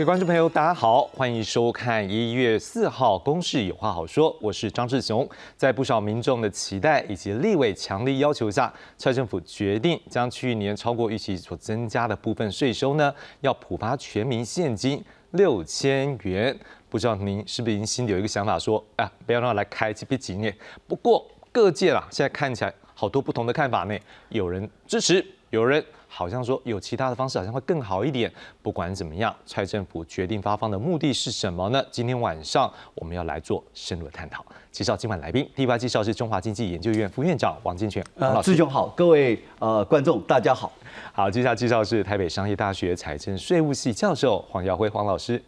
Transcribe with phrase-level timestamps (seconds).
[0.00, 5.28] 各位观众朋友，大家好，欢迎收看一月四号《公事有话好说》，我是张志雄。
[5.58, 16.58] 在不少民众的期待以及立委强力要求下，蔡政府决定将去年超过预期所增加的部分税收呢，要普发全民现金六千元。
[16.88, 20.56] 不知道您是不是已经心里有一个想法，说啊，不要让他来开这笔几年。
[20.88, 23.94] 不过各界啦，现在看起来好多不同的看法呢，
[24.30, 25.84] 有人支持，有人。
[26.12, 28.30] 好像说有其他的方式，好像会更好一点。
[28.60, 31.80] 不管怎么样，蔡政府决定发放的目的是什么呢？
[31.92, 34.44] 今天晚上我们要来做深入的探讨。
[34.72, 38.04] 介绍今晚来宾，第一位介绍是中华经济研究院副院长王金泉。
[38.16, 40.72] 呃，志雄好，各位呃观众大家好。
[41.12, 45.40] 好，接下来介绍是台北商业大学财政税务系教授黄耀辉黄老师。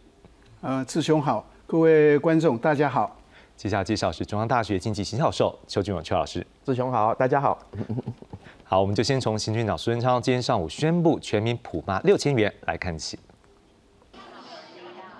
[0.61, 3.13] 呃，志雄好，各位观众大家好。
[3.55, 6.45] 接下来介绍是中央大学经济系教授邱俊勇邱老师。
[6.65, 7.59] 志雄好，大家好。
[8.73, 13.19] 好，我们就先从行政长苏贞昌今天上午宣布全民普发六千元来看起。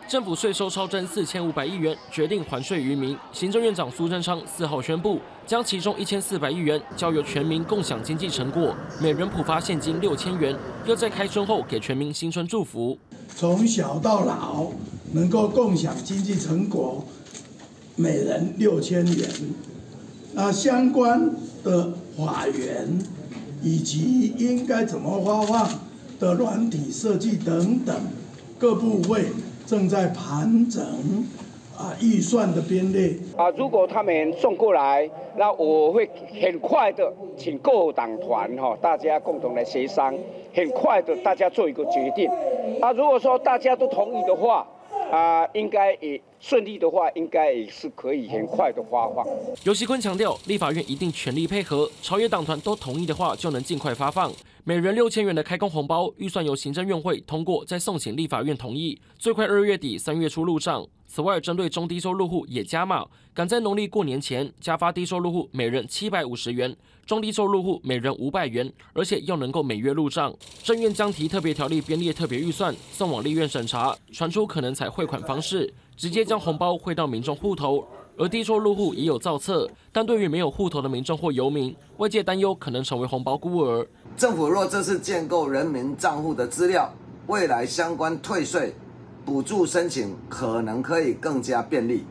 [0.08, 3.16] 政府税收超征四千五百亿元，决定还税于民。
[3.32, 12.98] 行政院长苏贞昌四号宣布，将其中一千四百亿元交由全民共享经济成果，每人普发现金六千元，又在开春后给全民新春祝福。
[13.36, 14.72] 从小到老
[15.12, 17.06] 能够共享经济成果，
[17.96, 19.30] 每人六千元。
[20.34, 21.30] 那相关
[21.64, 22.98] 的法源。
[23.64, 25.70] 以及应该怎么发放
[26.20, 27.96] 的软体设计等等，
[28.60, 29.24] 各部位
[29.66, 30.84] 正在盘整
[31.78, 33.50] 啊预算的编列啊。
[33.58, 36.10] 如果他们送过来，那我会
[36.42, 40.14] 很快的请各党团哈，大家共同来协商，
[40.54, 42.30] 很快的大家做一个决定
[42.82, 42.92] 啊。
[42.92, 44.68] 如果说大家都同意的话。
[45.12, 49.26] 啊，应该也顺利的话，应该也是可以很快的发放。
[49.64, 54.30] 尤锡坤强调，立法院一定全力配合，朝野党团都同意的话，就能尽快发放。
[54.66, 60.86] 每人六千元的开工红包预算由行政院会通过，再送请立法院同意，最快二月底三月初入账。
[61.08, 66.76] 此外，针对中低收入户也加码，赶在农历过年前加发低收入户每人七百五十元，
[67.06, 70.34] 中低收入户每人五百元，而且要能够每月入账。
[70.64, 77.86] 政院将提特别条例编列特别预算，送往立院审查，传出可能采汇款方式，直接将红包汇到民众户头。
[78.16, 83.88] 而低收入户已有造册，但对于没有户头的民众或游民，外界担忧可能成为红包孤儿。
[84.16, 86.94] 政府若这次建构人民账户的资料，
[87.28, 88.74] 未来相关退税。
[89.26, 92.04] 补助申请可能可以更加便利，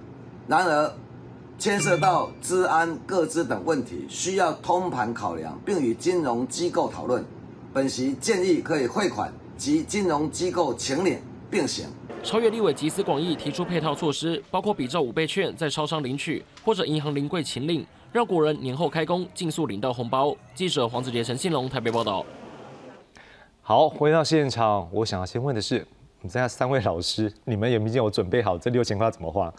[0.49, 0.93] 然而
[1.59, 7.25] 牵涉到治安、各资等问题，需要通盘考量，并与金融机构讨论。
[7.73, 11.19] 本席建议可以汇款及金融机构请领
[11.51, 11.87] 并行。
[12.25, 20.37] 超越立委集思广益，提出配套措施，包括比照五倍券在超商领取，或者银行临柜请领，让国人年后开工尽速领到红包。
[20.55, 22.25] 记者黄子杰、陈信龙台北报道。
[23.61, 25.87] 好，回到现场，我想要先问的是。
[26.25, 29.53] 你这样三位老师，你们有没有准备好这六千块怎么花？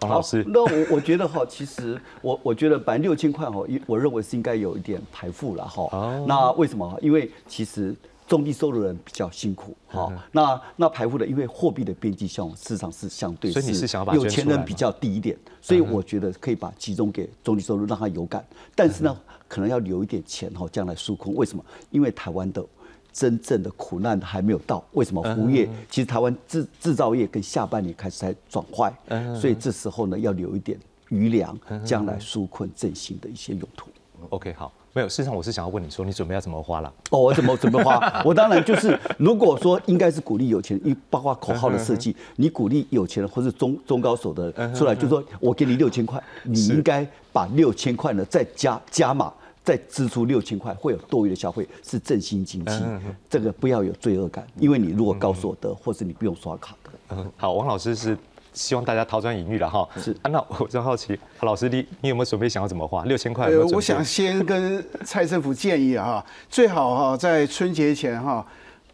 [0.00, 0.44] 来，黄老师。
[0.46, 5.88] 那我我觉得哈，其实我我觉得本来六千块哈，我认为是应该有一点排付了哈。
[5.92, 6.24] 哦。
[6.26, 6.98] 那为什么？
[7.02, 7.94] 因为其实
[8.26, 10.12] 中低收入人比较辛苦哈。
[10.30, 18.44] 那那排付的，因为货币的边际效用事实上是相对，所以你是想要把有钱人比较低一点，所以我觉得可以把集中给中低收入，让他有感。
[18.74, 19.16] 但是呢，
[19.48, 21.34] 可能要留一点钱哈，将来纾困。
[21.34, 21.64] 为什么？
[21.90, 22.64] 因为台湾的。
[23.12, 25.68] 真正的苦难还没有到，为什么服务业？
[25.90, 28.92] 其实台湾制制造业跟下半年开始在转坏，
[29.34, 30.78] 所以这时候呢要留一点
[31.10, 33.90] 余粮，将来纾困振兴的一些用途。
[34.30, 36.92] OK，好，没有，事实上我是想要问你说，你准备要怎么花了？
[37.10, 38.00] 哦，我怎么准备花？
[38.24, 49.32] 我当然就是，如果说应该是鼓励有钱人，一包括口号的设计，你鼓励有钱人或是中中高手的出来，就说我给你六千块，你应该把六千块呢再加加码。
[49.64, 52.82] 再支出六千块，会有多余的消费，是振兴经济。
[53.30, 56.90] 这个不要有罪恶感，因为你如果高所得，或是你不用刷卡的。
[57.10, 58.18] 嗯，好，王老师是
[58.52, 59.88] 希望大家掏砖引玉了哈。
[59.96, 63.48] 是啊，那我真好奇，老师你你有没有准备想要怎么花六千块？
[63.56, 68.44] 我想先跟蔡政府建议哈，最好哈在春节前哈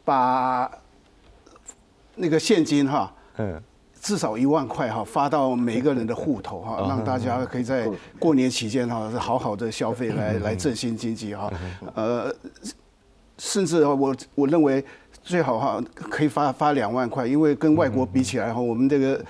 [0.05, 0.71] 把
[2.15, 3.13] 那个现金哈。
[3.39, 3.63] 嗯。
[4.01, 11.53] 至少一万块哈，发到每一个人的户头哈，让大家可以在过年期间哈，好好的消费来来振兴经济哈。
[11.95, 12.35] 呃，
[13.39, 14.85] 甚至我我认为
[15.23, 19.23] 最好哈，可以发发两万块，因为跟外国比起来哈，我们这个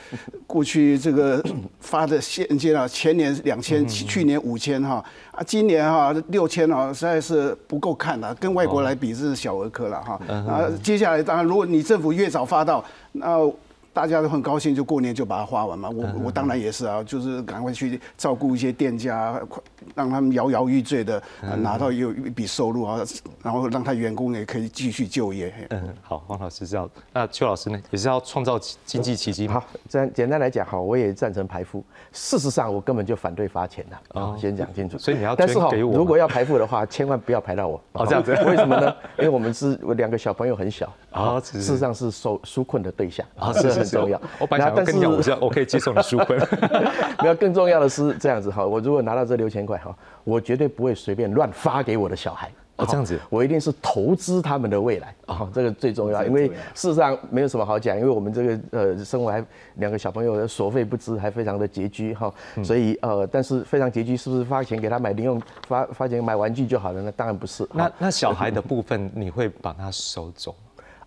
[0.46, 1.42] 过去这个
[1.80, 10.20] 发的现金啊，前年两千，去年五千哈，啊，今年哈六千啊，实在是不够看的，跟外国来比是小儿科了哈。
[10.28, 13.50] 啊，接下来当然如果你政府越早发到，那
[13.92, 15.88] 大家都很高兴，就过年就把它花完嘛。
[15.90, 19.62] 我我当然也是啊，就是赶快去照顾一些店家，快
[19.94, 21.20] 让他们摇摇欲坠的
[21.58, 23.00] 拿到有一笔收入啊，
[23.42, 25.52] 然后让他员工也可以继续就业。
[25.70, 29.48] 嗯，好，黄老师这样，那邱老师呢，也是要创造经济奇迹。
[29.48, 31.84] 好，这样简单来讲，好，我也赞成排富。
[32.12, 33.96] 事实上，我根本就反对发钱的。
[34.20, 34.96] 哦，先讲清楚。
[34.98, 35.96] 所以你要但是给我。
[35.96, 37.80] 如果要排富的话， 千万不要排到我。
[37.92, 38.32] 哦，这样子。
[38.46, 38.94] 为什么呢？
[39.18, 44.20] 因为我们是我两个小朋友很小啊，事实上是受纾困的对象啊，这很重要。
[44.38, 46.38] 我本来想跟你讲，我我可以接受你书本。
[47.22, 52.50] 没有，更重要的是这样子哈，我如果拿到这六千块哈，我绝对不会随便乱发给我的小孩。
[52.76, 56.24] 哦，这样子，我一定是投资他们的未来啊，这个最重要。
[56.24, 59.44] 因为事实上没有什么好讲，因为我们这个呃，生活还
[59.78, 62.32] 两个小朋友的所费不支，还非常的拮据哈，
[62.62, 67.10] 所以呃，但是非常拮据，是不是发钱给他买零用，发发钱买玩具就好了那？
[67.10, 67.68] 当然不是。
[67.72, 70.54] 那那小孩的部分，你会把它收走？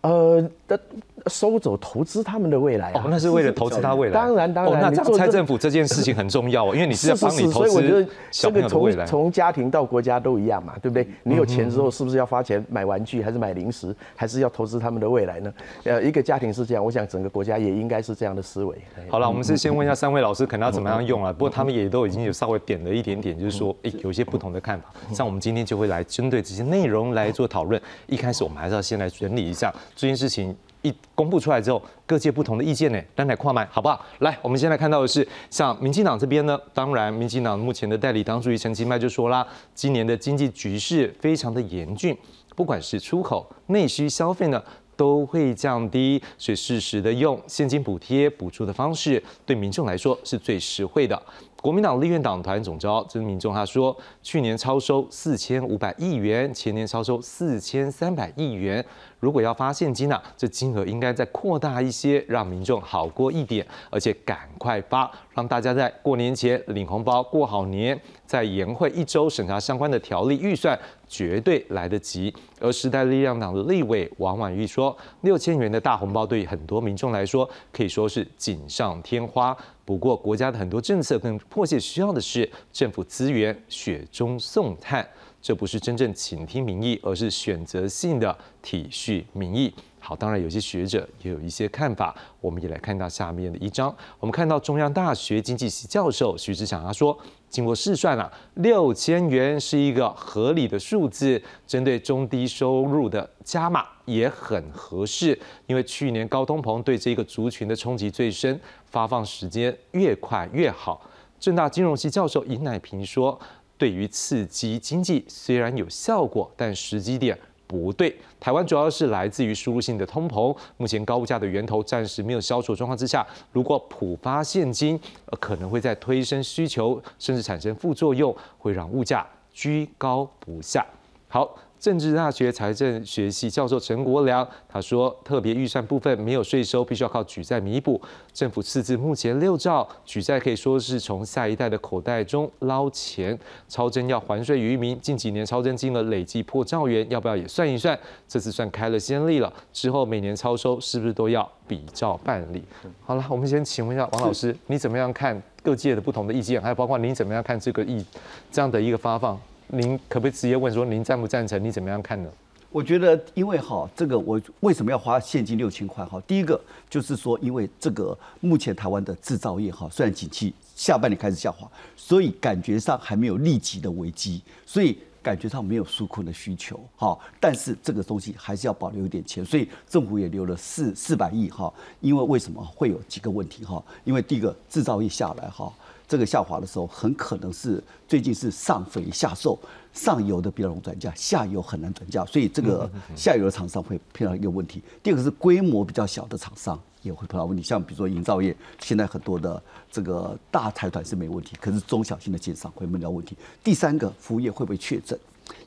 [0.01, 0.79] 呃，的
[1.27, 4.13] 收走投资他们的未来哦，那是为了投资他未来。
[4.13, 9.05] 当然当然，那这样蔡政府这件事情很重要哦，因为你是要帮你投资小朋友的未来。
[9.05, 11.07] 从家庭到国家都一样嘛，对不对？
[11.21, 15.53] 你有钱之后，是不是要花钱买玩具，还是买零食，还是要投资他们的未来呢？
[15.83, 18.75] 呃，一个家庭是这样，我想整个国家也应该是这样的思维。
[19.07, 21.31] 好了，我们是先问一下三位老师，可能要怎么样用啊？
[21.31, 24.91] 不过他们也都已经有稍微点了一点点，就是说，哎，有一些不同的看法。
[25.13, 27.79] 像我们今天就会来针对这些内容来做讨论。
[28.07, 30.55] 一开始我们还是要先来整理一下这件事情。
[30.83, 34.03] 一公布出来之后，各界不同的意见呢，单来跨麦，好不好？
[34.21, 39.45] 来，我们先来看到的是，像民进党这边呢，当然，民进党目前的代理党主席陈其迈就说啦，
[39.75, 42.17] 今年的经济局势非常的严峻，
[42.55, 44.59] 不管是出口、内需、消费呢，
[44.95, 51.21] 都会降低，所以适时的用现金补贴补助的方式，对民众来说是最实惠的。
[51.61, 58.83] 国民党立院党团总召这民众他说，去年超收四千五百亿元，前年超收四千三百亿元。
[59.21, 70.77] 如果要发现金啊，这金额应该再扩大一些，让民众好过一点，而且赶快发，让大家在过年前领红包过好年，在研会一周审查相关的条例预算，
[71.07, 72.33] 绝对来得及。
[72.59, 79.55] 而时代力量党的立委王婉玉说，六千元的大红包对于很多民众来说可以说是锦上添花。
[79.85, 85.07] 不过国家的很多政策更迫切需要的是政府资源雪中送炭。
[85.41, 89.73] 这不是真正倾听民意，而是选择性的体恤民意。
[90.03, 93.95] 好，当然有些学者也有一些看法，我们也来看到下面的一章。
[94.19, 97.15] 我们看到中央大学经济系教授徐志强他说，
[97.49, 110.99] 经过试算啊，六千元是一个合理的数字，针对中低收入的加码也很合适，因为去年高通膨对这个族群的冲击最深，发放时间越快越好。
[111.39, 113.39] 正大金融系教授尹乃平说。
[113.81, 117.35] 对于刺激经济虽然有效果，但时机点
[117.65, 118.15] 不对。
[118.39, 130.85] 台湾主要是来自于输入性的通膨，目前高物价的源头暂时没有消除状况之下，如果普发现金，呃，可能会在推升需求，甚至产生副作用，会让物价居高不下。
[131.27, 131.57] 好。
[131.81, 137.99] 政治大学财政学系教授陈国良他说，特别预算部分没有税收，必须要靠举债弥补。
[138.31, 143.37] 政府赤字目前六兆，举债可以说是从下一代的口袋中捞钱。
[143.67, 147.97] 超增要还税于民，近几年超增金额累计破兆元，要不要也算一算？
[148.27, 152.63] 这次算开了先例了，之后每年超收是不是都要比照办理？
[153.03, 158.05] 好了，我们先请问一下王老师，你怎么样看各界的不同的意见，还有包括您怎么样看这个意
[158.51, 159.39] 这样的一个发放？
[159.73, 161.63] 您可不可以直接问说，您赞不赞成？
[161.63, 162.29] 你怎么样看呢？
[162.69, 166.03] 我觉得，因为哈，这个我为什么要花现金六千块？
[166.03, 166.59] 哈，第一个
[166.89, 177.17] 就是说，因为这个目前台湾的制造业哈，虽然景气下半年开始下滑，所以感觉上还没有立即的危机，所以感觉上没有纾困的需求哈。
[177.39, 181.73] 但是这个东西还是要保留一点钱，所以政府也留了四四百亿哈。
[182.01, 183.81] 因为为什么会有几个问题哈？
[184.03, 185.71] 因为第一个制造业下来哈。
[186.11, 189.57] 这个下滑的时候，很可能是最近是上肥下瘦，
[189.93, 194.83] 上游的比较容易转嫁，下游很难转嫁，所以这个下游的厂商会碰到一个问题。
[195.01, 203.37] 第二个是规模比较小的厂商也会碰到问题，像比如说营造业，现在很多的这个大财团是没问题，可是中小型的建商会碰到问题。
[203.63, 205.17] 第三个服务业会不会确诊？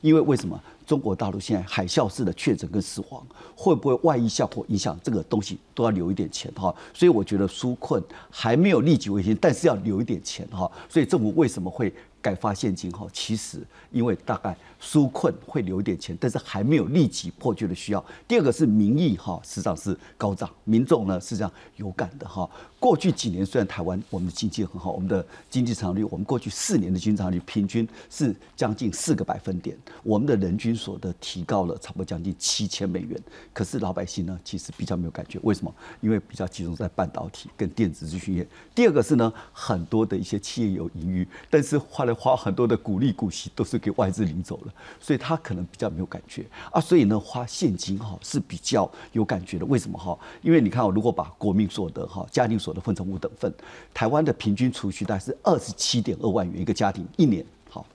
[0.01, 3.25] 因为为什么中国大陆现在海啸式的确诊跟死亡，
[3.55, 11.93] 会不会外溢效果影响这个东西都要留一点钱哈，所以我觉得纾困还没有立即为先，但是要留一点钱哈，所以政府为什么会？
[12.25, 13.59] 改发现金哈，其实
[13.91, 18.03] 因为大概纾困会留一点钱，但是还没有立即迫切的需要。
[18.27, 22.49] 第二个是民意哈，实际上是高涨，民众呢是这样有感的哈。
[22.79, 33.21] 过去几年虽然台湾我们的经济很好，我们的经济成长率，我们过去四年的经济成长率平均是将近四个百分点，我们的人均均所得提高了差不多将近七千美元。
[33.53, 35.71] 可是老百姓呢，其实比较没有感觉，为什么？
[36.01, 38.47] 因为比较集中在半导体跟电子资讯业。
[38.73, 46.79] 第二个是呢，很多的一些企业有盈余，但是花了花很多的股利股息都是给外资领走了，所以他可能比较没有感觉啊。
[46.79, 49.65] 所以呢，花现金哈是比较有感觉的。
[49.65, 50.17] 为什么哈？
[50.41, 53.53] 因为你看，如果把国民所得哈、家庭所得分成五等份，
[53.93, 57.45] 台湾的平均储蓄大概是二十七点二万元一个家庭一年。
[57.69, 57.85] 好，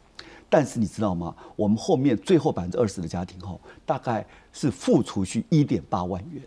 [0.48, 1.34] 但是你知道吗？
[1.56, 6.42] 我们后面最后百分之二十的家庭哈，大概是负储蓄一点八万元。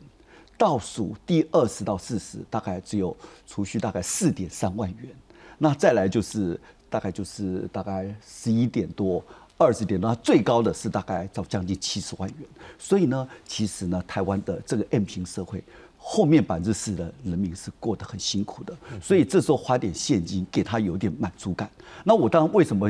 [0.56, 3.15] 倒数第二十到四十，大概只有
[3.46, 5.10] 储蓄大概四点三万元。
[5.58, 6.60] 那再来就是
[6.94, 9.24] 大概就是大概十一点多、
[9.58, 12.48] 二十点多，最高的是大概到将近七十万元。
[12.78, 15.64] 所以呢，其实呢，台湾的这个 M 型社会，
[15.98, 18.78] 后面百分之四的人民是过得很辛苦的。
[19.02, 21.68] 所以这时候花点现金给他有点满足感。
[22.04, 22.88] 那我当然为什么？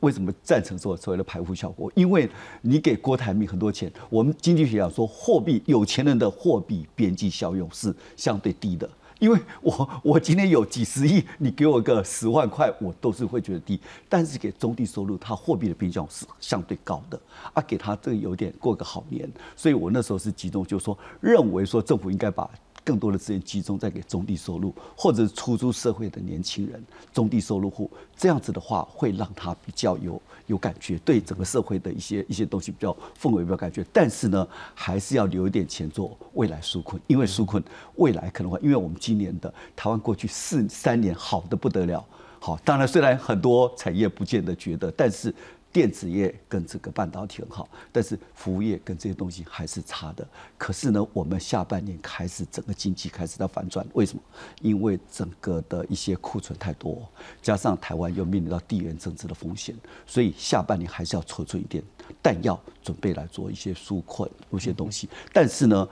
[0.00, 1.90] 为什么赞成说所谓的排污效果？
[1.94, 2.28] 因为
[2.60, 8.90] 你给郭台铭很多钱，我们经济学讲说货币有钱人的货币边际效用是相对低的。
[9.18, 13.80] 因为我我今天有几十亿，你给我个十万块，我都是会觉得低。
[14.08, 17.18] 但是给中低收入，他货币的边际效用是相对高的
[17.54, 19.30] 啊，给他这个有点过个好年。
[19.56, 22.48] 所以我那时候是集中，就说认为说政府应该把。
[22.86, 26.80] 更多的资源集中在给中低收入或者出租社会的年轻人、
[27.12, 33.84] 中低收入户，这样子的话会让他比较有有感觉，对整个社会的一些一些东西比较氛围比较感觉。
[33.92, 37.60] 但是呢，还是要留一点钱做未来纾困，因为纾困
[37.96, 42.06] 未来可能会，因为我们今年的台湾过去四三年好的不得了，
[42.38, 45.34] 好，当然虽然很多产业不见得觉得，但是。
[45.76, 50.26] 电子业跟这个半导体很好，但是服务业跟这些东西还是差的。
[50.56, 54.22] 可是呢，我们下半年开始整个经济开始在反转，为什么？
[54.62, 57.06] 因为整个的一些库存太多，
[57.42, 61.84] 加上台湾又面临到地缘政治的风险，所以下半年还是要储存一点
[62.22, 65.10] 弹药，准备来做一些纾困一些东西。
[65.30, 65.86] 但是呢。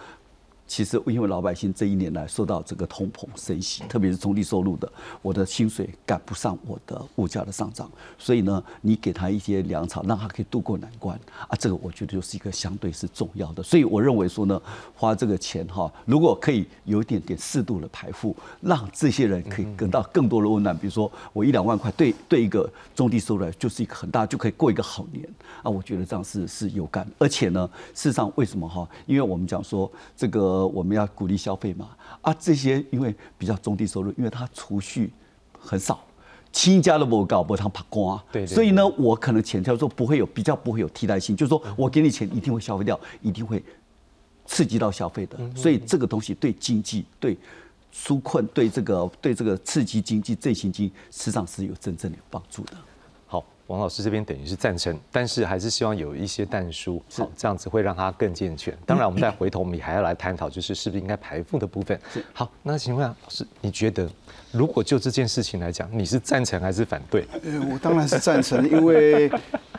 [0.67, 4.91] 其实，因为老百姓这一年来受到这个通膨升息，特别是中低收入的，
[5.21, 13.63] 我的薪水赶不上我的物价的上涨，所以呢，你给他一些粮草，让他可以度过难关啊，这个我觉得就是一个相对是重要的。
[13.63, 14.61] 所以我认为说呢，
[14.97, 25.29] 花这个钱哈，如果可以有一点点适度的排付，让这些人可以得到更多的温暖，比如说我一两万块，对对一个中低收入来就是一个很大，就可以过一个好年
[25.63, 27.07] 啊，我觉得这样是是有感。
[27.19, 28.89] 而且呢，事实上为什么哈？
[29.05, 30.54] 因为我们讲说这个。
[30.55, 35.13] 呃，我们要鼓励消费嘛，啊，这些因为比较中低收入，因为他储蓄
[35.59, 36.05] 很少，
[36.53, 43.63] 亲家都不搞不他怕光，对，所以呢，我可能钱叫做不会有比较不会有替代性，就是说我给你钱一定会消费掉，一定会
[44.47, 47.37] 刺激到消费的，所以这个东西对经济、对
[47.93, 52.73] 纾困、对这个、对这个刺激经济、振兴经济，实际上是有真正的有帮助的。
[53.67, 58.77] 王老师这边等于是赞成，但是还是希望有一些淡书，好，这样子会让它更健全。
[58.85, 61.99] 当然，我们再回头，我们还要来探讨，就是是不是应该排富的部分。
[62.33, 64.09] 好，那请问老师，你觉得
[64.53, 67.25] 如果就这件事情来讲，你是赞成还是反对？
[67.43, 69.31] 呃，我当然是赞成，因为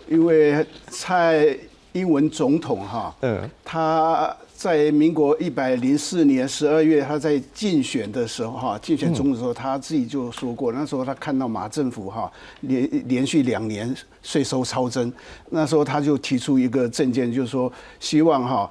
[0.08, 1.56] 因为蔡
[1.94, 4.36] 英文总统哈，嗯，他。
[4.66, 12.32] 在民国一百零四年十二月，他在竞选的时候，哈，竞选总统的时候，他自己就说过，那时候他看到马政府哈
[12.62, 15.14] 连连续两年税收超增，
[15.52, 18.68] 那时候他就提出一个政见，就是说希望哈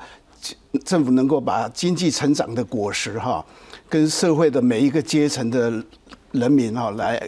[0.85, 3.47] 政府能够把经济成长的果实哈
[3.89, 5.73] 跟社会的每一个阶层的
[6.33, 7.23] 人民哈来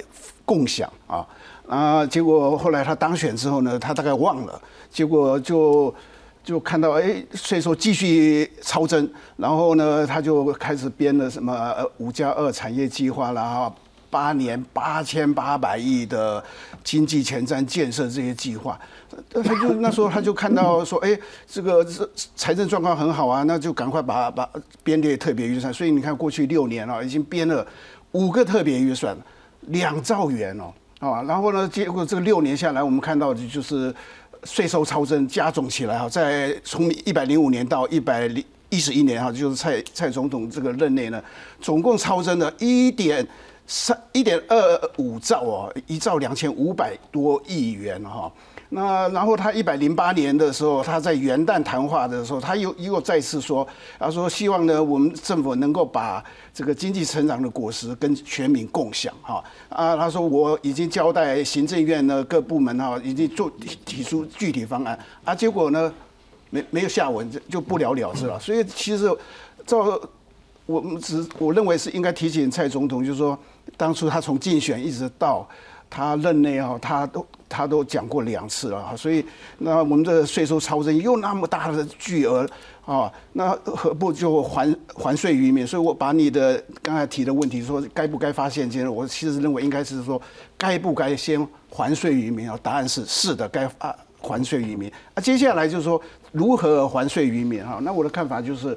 [0.44, 1.24] 共享啊
[1.68, 5.94] 啊，结果后来他当选之后呢，他大概忘了，结果就。
[6.46, 13.68] 就看到哎，税收继续超增，然后呢，他就开始编了什么五加二产业计划啦，
[14.08, 16.40] 八年八千八百亿的
[16.84, 18.78] 经济前瞻建设这些计划，
[19.34, 21.84] 他就那时候他就看到说，哎，这个
[22.36, 24.48] 财政状况很好啊，那就赶快把把
[24.84, 25.74] 编列特别预算。
[25.74, 27.66] 所以你看过去六年啊，已经编了
[28.12, 29.16] 五个特别预算，
[29.62, 33.92] 两兆元哦，啊，然后呢，结果这个六年下来，我们看到的就是。
[34.46, 41.22] 税收超增加总起来哈，在从一百零五年到一百零一十一年哈，就是蔡蔡总统这个任内呢，
[41.60, 43.26] 总共超增了一点
[43.66, 48.32] 三一点二五兆哦，一兆两千五百多亿元哈。
[48.70, 53.66] 那然后他一百零八年的时候，他在元旦谈话的时候，他又又再次说，
[53.98, 63.48] 他说希望呢，我们政府能够把这个经济成长的果实跟全民共享哈啊，他说我已经交代行政院呢各部门哈，已经做
[63.84, 65.92] 提出具体方案啊，结果呢
[66.50, 68.38] 没没有下文，就不了了之了。
[68.40, 69.08] 所以其实
[69.64, 70.00] 照
[70.66, 73.38] 我们只我认为是应该提醒蔡总统，就是说
[73.76, 75.48] 当初他从竞选一直到。
[75.88, 79.24] 他任内哈，他都他都讲过两次了哈，所以
[79.58, 82.46] 那我们的税收超征又那么大的巨额
[82.84, 85.66] 啊，那何不就还还税于民？
[85.66, 90.20] 所以我把你的刚才提的问题说该不该发现金，我其实认为应该是说
[90.58, 92.58] 该不该先还税于民啊？
[92.62, 94.90] 答案是是的，该啊还税于民。
[95.14, 96.00] 啊，接下来就是说
[96.32, 97.78] 如何还税于民哈？
[97.82, 98.76] 那我的看法就是，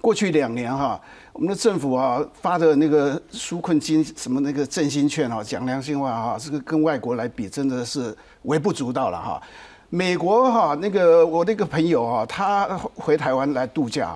[0.00, 1.00] 过去两年哈。
[1.32, 9.42] 我们的政府啊发的那个纾困金什么那个振兴券啊，讲良心话啊，这个跟外国来比真的是微不足道了哈。
[9.88, 14.14] 美国哈那个我那个朋友啊，他回台湾来度假，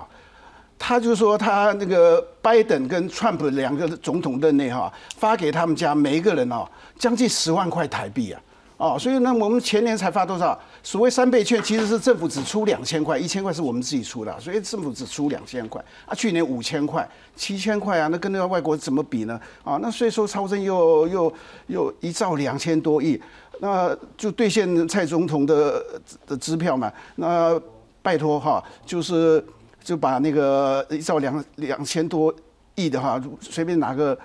[0.77, 6.67] 他就说他那个拜登跟川普两个总统任内哈，发给他们家每一个人哦
[6.99, 8.39] 将近十万块台币啊。
[8.77, 10.57] 哦，所以呢，我们前年才发多少？
[10.83, 15.83] 所谓三倍券，其实是政府只出两千块，一千块是我们自己出的，所以政府只出两千块。
[16.05, 19.39] 啊，去年五千块、七千块啊，那跟那个外国怎么比呢？
[19.63, 21.33] 啊，那税收超征又又
[21.65, 23.19] 又一兆两千多亿，
[23.59, 25.83] 那就兑现蔡总统的
[26.27, 26.93] 的支票嘛？
[27.15, 27.59] 那
[28.03, 29.43] 拜托哈，就是
[29.83, 32.31] 就把那个一兆两两千多
[32.75, 34.15] 亿的哈，随便拿个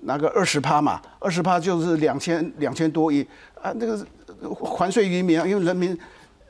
[0.00, 3.26] 拿个二十趴嘛，二十趴就是两千两千多亿。
[3.60, 4.06] 啊，那个
[4.64, 5.98] 还税于民啊，因为人民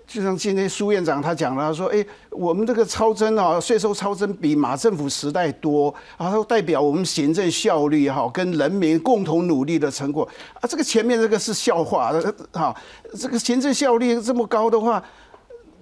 [0.06, 12.12] 就像今天苏院长他讲了，说，哎，我们这个超增啊，税收超增比马政府时代多，然后代表我们行政效率哈，跟人民共同努力的成果啊，这个前面这个是笑话，
[12.52, 12.74] 哈，
[13.14, 15.02] 这个行政效率这么高的话，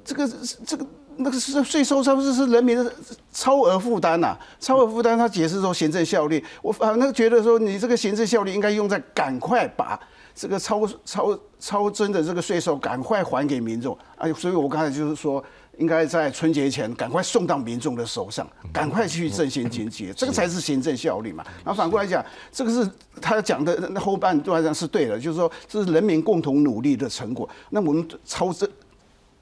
[0.05, 0.31] 这个
[0.65, 0.87] 这个
[1.19, 2.93] 那个是税收超是是人民的
[3.33, 9.99] 超额负担呐，超额负担，他解释说行政效率，我反正觉得说你这个行政效率应该用在赶快把。
[10.37, 14.27] 这个超超超增的这个税收，赶快还给民众啊！
[14.33, 15.41] 所以我刚才就是说，
[15.79, 21.45] 应该在春节前赶快送到民众的手上，赶快去振兴经济，这个才是行政效率嘛。
[21.65, 22.91] 然后反过来讲，这个是
[23.21, 27.49] 他讲的那后半段上是对的，就是说这是人民共同努力的成果。
[27.71, 28.69] 那我们超增。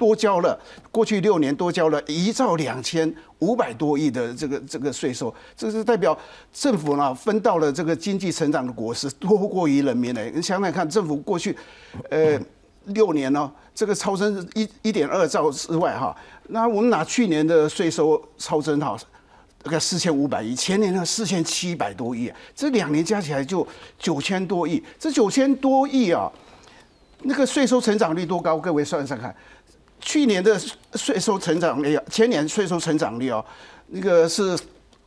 [0.03, 0.59] 多交了，
[0.91, 6.19] 过去六年多交了一兆两千五百多亿的这个这个税收，这是代表
[6.53, 10.21] 政府呢分到了这个经济成长的果实多过于人民呢。
[10.35, 11.57] 你想想看，政府过去
[12.11, 12.37] 呃
[12.87, 16.13] 六年呢，这个超增一一点二兆之外哈，
[16.49, 18.99] 那我们拿去年的税收超增哈，
[19.63, 23.65] 大概四千五百亿，前年呢四千七百多亿，这两年加起来就
[24.01, 26.29] 九千多亿，这九千多亿啊，
[27.23, 28.59] 那个税收成长率多高？
[28.59, 29.33] 各位算算看。
[30.03, 30.61] 去年的
[30.95, 33.43] 税收成长率，前年税收成长率哦，
[33.87, 34.59] 那个是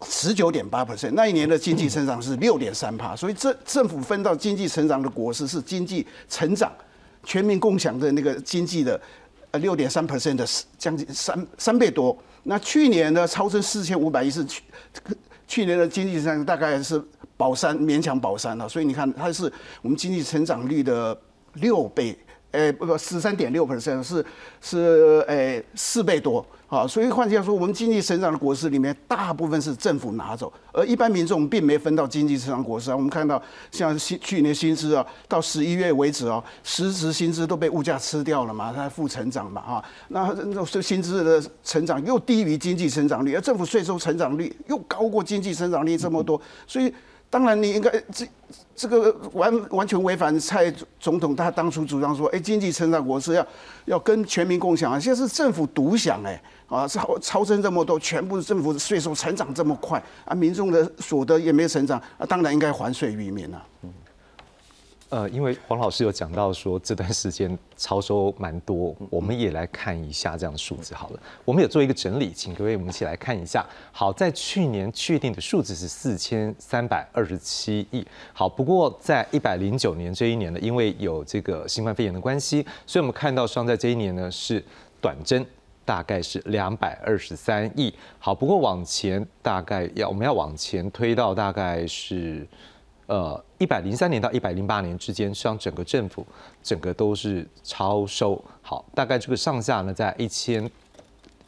[0.07, 6.71] 十九点八 percent，那一年的经济成长是六点三帕，所以政政府分到经济成长的果实是经济成长，
[7.25, 8.99] 全民共享的那个经济的
[9.51, 12.17] 呃六点三 percent 的将近三三倍多。
[12.43, 14.63] 那去年呢，超增四千五百亿是去
[15.45, 17.01] 去年的经济增长大概是
[17.35, 21.15] 保三勉强保三了，所以你看它是我们经济成长率的
[21.55, 22.17] 六倍。
[22.55, 24.25] 诶，不不，十三点六 percent 是
[24.61, 32.95] 是诶四倍多，好，所以换句话说，我们经济成长的果实里面大部分是政府拿走，而一般民众并没分到经济成长果实啊。
[32.95, 33.41] 我们看到
[33.71, 46.93] 像新去年薪资啊，到十一月为止啊，实时薪资都被物价吃掉了嘛，它负成长嘛，哈，那那薪资的成长又低于经济成长率，而政府税收成长率又高过经济成长率这么多，所以。
[47.35, 48.25] 当然，你应该这
[48.73, 53.45] 这个完完全违反蔡总统他当初主张说，哎，经济成长我是要
[53.83, 63.61] 要跟全民共享啊，现在是政府独享哎，啊超超增这么多，全部政府的税收成长这么快啊，民众的所得也没成长啊，当然应该还税于民啊。
[65.15, 71.19] 呃，因为黄老师有讲到说这段时间超收蛮多，我们也来看一下这样的数字好了。
[71.45, 73.65] 我们也做一个整理，请各位我们一起来看一下。
[73.93, 78.05] 好，在去年确定的数字是四千三百二十七亿。
[78.33, 84.61] 好，不过在一百零九年这一年呢，因为有这个新冠肺炎的关系，所以我们看到双在这一年呢是
[84.99, 85.45] 短增，
[85.85, 87.93] 大概是两百二十三亿。
[88.19, 92.45] 好，不过往前大概要我们要往前推到大概是。
[93.07, 96.25] 呃，一百零三年到一百零八年之间，实际上整个政府
[96.63, 100.69] 整个都是超收，好，大概这个上下呢在一千。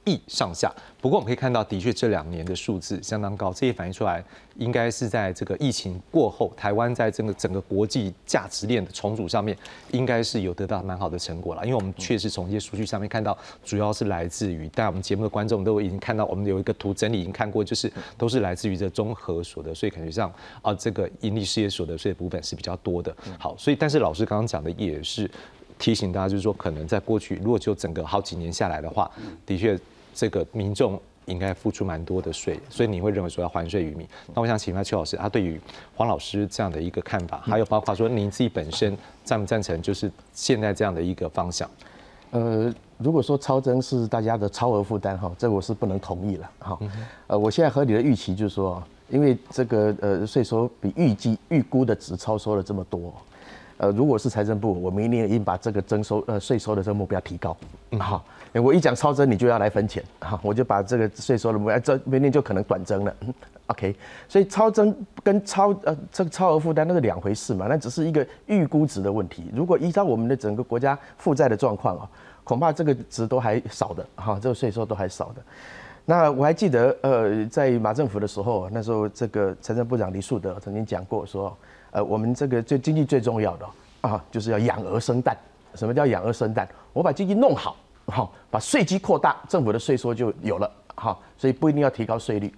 [0.07, 4.23] 亿上下，不过我们可以看到，的确这两年的数字相当高，这也反映出来，
[4.55, 9.55] 应该是在这个疫情过后，台湾在这个整个国际价值链的重组上面，
[9.91, 11.61] 应该是有得到蛮好的成果了。
[11.65, 23.13] 因为我们确实从一些数据上面看到，主要是来自于，但我们节目的观众都已经看到，我们有一个图整理已经看过，就是都是来自于这综合所得税，感觉上啊，这个盈利事业所得税的部分是比较多的。
[23.37, 25.29] 好，所以但是老师刚刚讲的也是
[25.77, 29.11] 提醒大家，就是说可能在过去如果就整个好几年下来的话，
[29.45, 29.77] 的确。
[30.17, 34.07] 这个民众应该付出蛮多的税，所以你会认为说要还税于民。
[34.33, 35.61] 那我想请问邱老师，他对于
[35.95, 41.69] 黄老师这样的一个看法，还有包括说您自己本身赞不赞成，就是现在这样的一个方向？
[42.31, 46.79] 呃，如果说超增是大家的超额负担哈，这我是不能同意了哈。
[47.27, 53.13] 呃，我现在合理的预期就是说，因为这个呃税收比预计预估的值超收了这么多，
[53.77, 57.55] 呃，如果是财政部，我明年已经把这个征收呃税收的这个目标提高，
[57.99, 63.15] 好，我一讲超增你就要来分钱，好，我就把这个税收的目标，这明年就可能短增了
[63.67, 63.95] ，OK，
[64.27, 69.45] 所以超增跟超呃这个超额负担那是两回事嘛，那只是一个预估值的问题。
[69.53, 72.09] 如果依照我们的整个国家负债的状况啊，
[72.43, 75.41] 恐怕这个值都还少的，哈，这个税收都还少的。
[76.09, 81.55] 那我还记得，呃，在马政府的时候，那时候这个财政部长李树德曾经讲过，说，
[81.97, 83.65] 呃，我们这个最经济最重要的
[84.01, 85.35] 啊，就是要养儿生蛋。
[85.73, 86.67] 什么叫养儿生蛋？
[86.93, 92.53] 我把经济弄好，好，把税基扩大，政府的税收就有了，好，所以不一定要提高税率。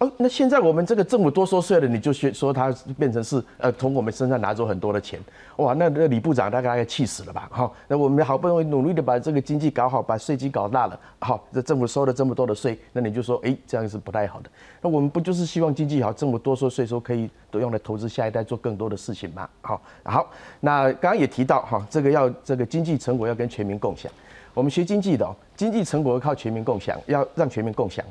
[0.00, 5.20] 哦，那现在我们这个政府多收税了，你就说说他变成是呃从我们身上拿走很多的钱，
[5.56, 7.50] 哇，那那李部长大概气死了吧？
[7.52, 14.48] 哈，那我们好不容易努力的把这个经济搞好，把税基搞大了，好，这政府收了这么多的税，那你就说，哎，这样是不太好的。
[14.80, 19.46] 那我们不就是希望经济好，政府多收税收可以都用来投资下一代做更多的事情吗？
[19.60, 24.10] 好，好，那刚刚也提到哈，这个要这个经济成果要跟全民共享。
[24.54, 28.02] 我们学经济的，经济成果要靠全民共享，要让全民共享，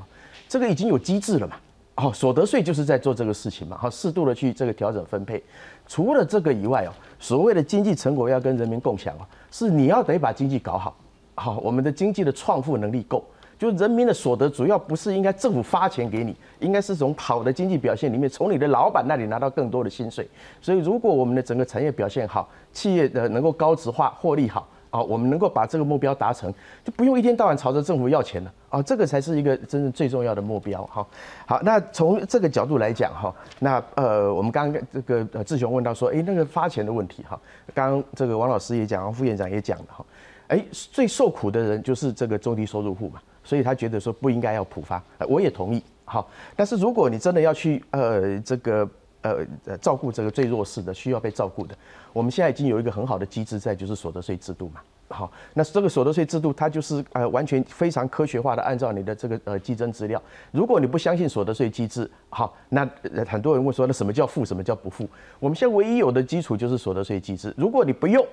[0.48, 1.56] 这个已经有机制了嘛？
[2.00, 3.78] 好，所得税就是在做这个事情嘛。
[3.78, 5.44] 好，适度的去这个调整分配。
[5.86, 10.96] 除了这个以外哦，所谓的经济成果要跟人民共享哦，是你要得把经济搞好。
[11.36, 13.22] 好，我们的经济的创富能力够，
[13.58, 20.26] 就人民的所得主要不是应该政府发钱给你，应该是从好的经济表现里面，从你的老板那里拿到更多的薪水。
[20.62, 24.66] 所以，如果我们的整个产业表现好，企业的能够高值化、获利好。
[24.90, 30.84] 啊，我们能够把这个目标达成，就不用一天到晚朝着政府要钱了啊，这个才是一个真正最重要的目标。
[30.88, 31.06] 哈，
[31.46, 37.40] 好，那从这个角度来讲，哈，那呃，我们刚刚这个志雄问到说，哎，那个发钱的问题，哈，
[37.74, 40.06] 刚刚这个王老师也讲，副院长也讲了，哈，
[40.48, 48.90] 哎，最受苦的人就是这个中低收入户嘛，所以他觉得说不应该要普发，我也同意，好，但是如果你真的要去呃这个。
[49.22, 51.76] 呃呃，照顾这个最弱势的、需要被照顾的，
[52.14, 54.82] 我们现在已经有一个很好的机制在，就是所得税制度嘛。
[55.12, 60.22] 好，那这个所得税制度，它就是呃完全非常科学化的按照你的这个呃计征资料。
[60.52, 62.88] 如果你不相信所得税机制，好，那
[63.26, 65.10] 很多人问说，那什么叫付，什么叫不付？
[65.40, 67.52] 我们现在唯一有的基础就是所得税机制。
[67.58, 68.24] 如果你不用，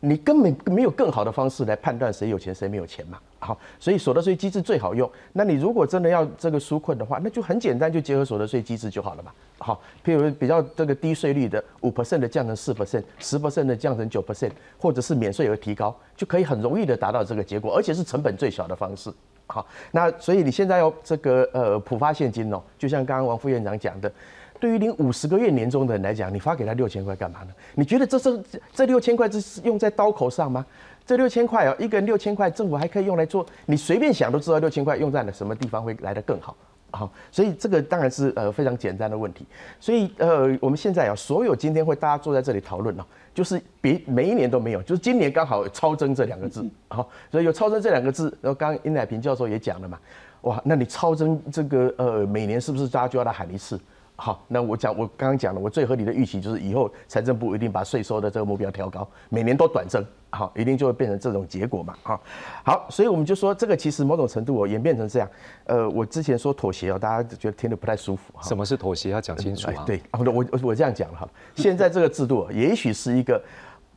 [0.00, 3.18] 你根本没有更好的方式来判断谁有钱谁没有钱嘛？
[3.38, 5.10] 好，所以所得税机制最好用。
[5.32, 9.32] 那你如果真的要这个纾困的话，那就很简单，就结合所得税机制就好了嘛。
[9.58, 19.12] 好，譬如比较这个低税率的五 percent 的降成四 percent，十 percent 的降成九 percent，或者是免税额提高，就可以很容易的达到这个结果，而且是成本最小的方式。
[19.46, 24.12] 好，那所以你现在要这个呃普发现金哦，就像刚刚王副院长讲的。
[24.58, 27.48] 对于领五十个月年终的人来讲，你发给他六千块干嘛呢？
[27.74, 28.42] 你觉得这是
[28.72, 30.64] 这六千块这是用在刀口上吗？
[31.06, 36.56] 这六千块啊，一个人六千块，政府还可以用来做，你随便想都知道六千块用在了什么地方会来得更好。
[36.90, 39.44] 好，所以这个当然是呃非常简单的问题。
[39.78, 46.64] 所以呃我们现在啊，所有今天会大家坐在这里讨论呢，就是别每一年都没有，就是今年刚好超增这两个字。
[46.88, 49.98] 好，所以有超增这两个字，然后刚刚殷乃平教授也讲了嘛，
[50.42, 53.78] 哇，那你超增这个呃每年是不是大家就要来喊一次？
[54.18, 62.20] 好，那我讲，我刚刚讲了，我最合理的预期就是以后财政部一定把税收的这个目标调高，每年都短增，好，一定就会变成这种结果嘛，哈，
[62.64, 65.28] 好，所以我们就说这个其实某种程度哦演变成这样，
[65.66, 69.10] 呃，我之前说妥协哦，大家觉得听得不太舒服，什么是妥协？
[69.10, 69.84] 要讲清楚啊。
[69.86, 73.42] 对， 我我我这样讲了哈，现在这个制度也许是一个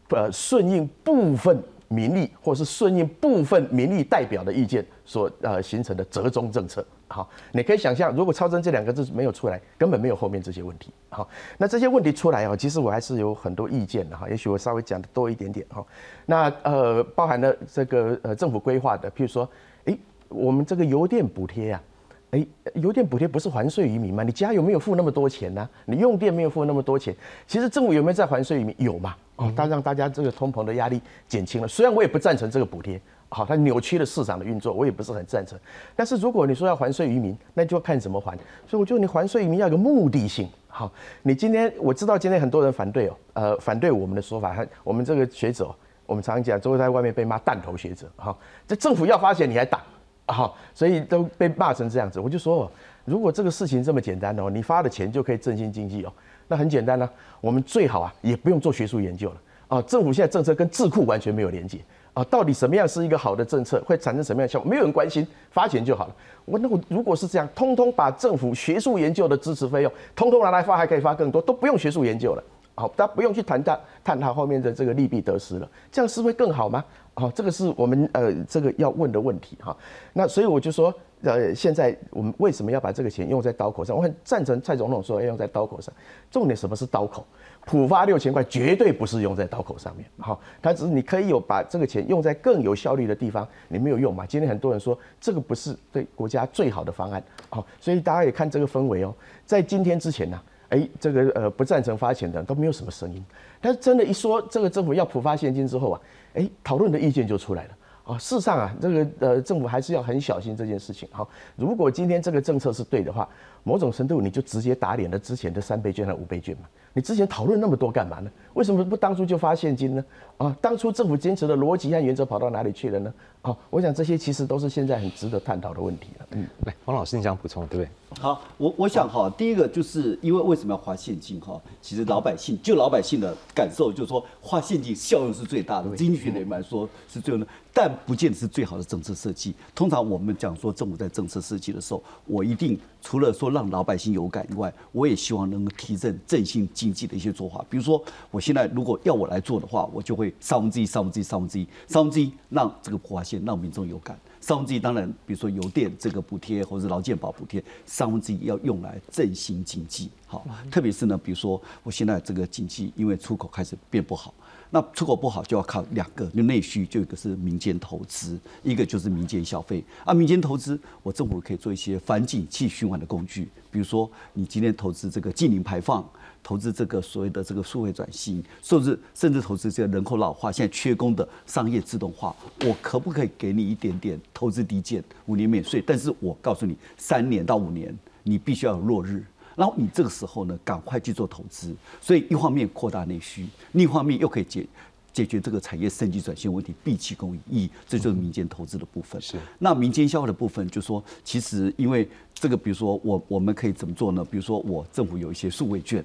[0.09, 6.85] 呃顺应部分民意或是顺应部分民意代表的意见所呃形成的折中政策。
[7.07, 10.93] 好，你可以想象，如果超增这两个字没有出来，根本没有后面这些问题。
[11.09, 14.29] 好，那这些问题出来哦，其实我还是有很多意见的哈。
[14.29, 15.83] 也许我稍微讲的多一点点哈。
[16.27, 19.49] 那呃，包含了这个呃政府规划的，譬如说，
[19.85, 19.97] 诶，
[20.27, 21.81] 我们这个油电补贴呀，
[22.29, 24.21] 诶，油电补贴不是还税于民吗？
[24.21, 25.67] 你家有没有付那么多钱呢？
[25.85, 27.15] 你用电没有付那么多钱？
[27.47, 28.75] 其实政府有没有在还税于民？
[28.77, 29.15] 有嘛？
[29.39, 31.67] 哦，它让大家这个通膨的压力减轻了。
[31.67, 32.99] 虽然我也不赞成这个补贴。
[33.31, 35.57] 好，它扭曲了市场的运作，我也不是很赞成。
[35.95, 38.35] 但是如果你说要还税于民，那就要看怎么还。
[38.67, 40.49] 所以我觉得你还税于民要有个目的性。
[40.67, 45.69] 好，你今天我知道今天很多人反对哦，呃，反对我们的说法，我们这个学者，
[46.07, 48.09] 我们常常讲，都会在外面被骂弹头学者。
[48.15, 48.35] 好，
[48.67, 49.83] 这政府要发钱你还打，
[50.25, 52.19] 好，所以都被骂成这样子。
[52.19, 52.71] 我就说，
[53.05, 56.11] 如果这个事情这么简单哦，你发的钱就可以振兴经济哦，
[56.49, 57.09] 那很简单呢。
[57.39, 59.35] 我们最好啊，也不用做学术研究了
[59.69, 59.81] 啊。
[59.83, 61.79] 政府现在政策跟智库完全没有连接。
[62.13, 64.69] 啊，到底什么样是一个好的政策，会产生什么样的效果？
[64.69, 66.15] 没有人关心，发钱就好了。
[66.43, 72.43] 我那我如果是这样，通通把政府学术研究的支持费用，通通拿来发，还可以发更多，都不用学术研究了。
[72.75, 76.83] 好，大家不用去谈它，探讨后面的这个利弊得失了，这样是会更好吗？
[77.19, 79.75] 好，这个是我们呃这个要问的问题哈。
[80.13, 83.93] 那所以我就说，呃，现在我们为什么要把这个钱用在刀口上？
[83.93, 85.93] 我很赞成蔡总统说要用在刀口上。
[86.31, 87.25] 重点什么是刀口？
[87.65, 90.05] 普发六千块绝对不是用在刀口上面。
[90.17, 94.25] 好，它只是你可以有把这个钱用在更有效率的地方，你没有用嘛？
[94.25, 97.21] 今天很多人说这个不是对国家最好的方案。
[97.49, 99.13] 好，所以大家也看这个氛围哦，
[99.45, 100.41] 在今天之前呢。
[100.69, 103.23] 哎，这个呃不赞成发钱的都没有什么声音，
[103.59, 106.01] 但是真的，一说这个政府要普发现金之后啊，
[106.35, 107.69] 哎，讨论的意见就出来了
[108.03, 108.17] 啊。
[108.17, 111.09] 事实上啊，这个呃政府还是要很小心这件事情。
[111.11, 113.27] 好，如果今天这个政策是对的话，
[113.63, 116.63] 某种程度你就直接打脸了之前的三倍券和五倍券嘛。
[116.91, 118.31] 你之前讨论那么多干嘛呢？
[118.55, 120.03] 为什么不当初就发现金呢？
[120.37, 123.13] 啊，当初政府坚持的逻辑和原则跑到哪里去了呢？
[123.43, 126.25] 啊，我想这些其实都是现在很值得探讨的问题了。
[126.31, 127.89] 嗯，来，王老师你想补充对不对？
[128.19, 131.61] 好，我我想哈，第一个就是因为为什么要花现金哈？
[131.79, 139.53] 其实老百姓就老百姓的感受就是说，花现金效用是最大的，经济学里面说是最的，但不见得是最好的政策设计。
[139.75, 147.63] 通常我们讲说政府在政策设计的时候，我一定除了说让老百姓有感以外，我也希望能够提振振兴经济的一些做法。
[147.69, 154.17] 比如说，我现在如果要我来做的话，我就会三分之一、三分之一、三分之一、三分之一，让这个破花线让民众有感。
[154.41, 160.09] 三分之一当然，比如说油电这个补贴或者是劳健保补贴，三分之一要用来振兴经济。
[160.25, 164.33] 好，特别是呢，比如说我现在这个经济因为出口开始变不好，
[164.69, 169.83] 那出口不好就要靠两个，就内需，就一个是民间投资，一个就是民间消费。
[170.05, 176.07] 啊，民间投资，我政府可以做一些反景气循环的工具，比如说你今天投资这个近零排放。
[176.41, 185.83] 投资这个所谓的这个数位转型，甚至甚至投资这个人口老化、现在缺工的商业自动化，我可不可以给你一点点投资抵减，五年免税？
[185.85, 189.21] 但是我告诉你，三年到五年你必须要有落日，
[189.59, 191.75] 然后你这个时候呢，赶快去做投资。
[191.99, 194.65] 所以一方面扩大内需，另一方面又可以解
[195.11, 199.21] 解决这个产业升级转型问题，毕其功于义，这就是民间投资的部分。
[199.21, 204.23] 是那民间消费的部分，就说其实因为这个，比如说我我们可以怎么做呢？
[204.23, 206.01] 比如说我政府有一些数位券。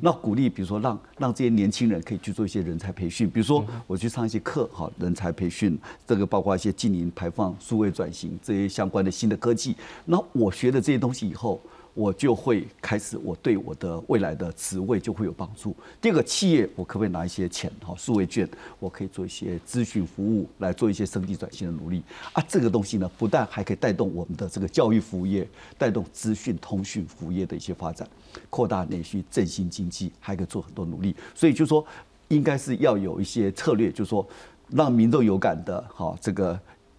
[0.00, 9.76] 那鼓励，比如说让让这些年轻人可以去做一些人才培训，比如说我去上一些课，哈，人才培训，这个包括一些近零排放、数位转型这些相关的新的科技。
[10.06, 11.60] 那我学了这些东西以后，
[11.98, 15.74] 我就会开始，我对我的未来的职位就会有帮助。
[16.00, 22.00] 第二个，企业我可不可以拿一些钱，哈，数位券，我可以做一些咨询服务，来做一些升级转型的努力
[22.32, 22.44] 啊。
[22.46, 25.44] 这个东西呢，不但还可以带动我们的这个教育服务业，
[25.76, 28.08] 带动资讯通讯服务业的一些发展。
[28.48, 31.16] 扩大内需、振兴经济，还可以做很多努力。
[31.34, 31.84] 所以就说，
[32.28, 34.24] 应该是要有一些策略，就是说
[34.68, 36.56] 让民众有感的，哈，这个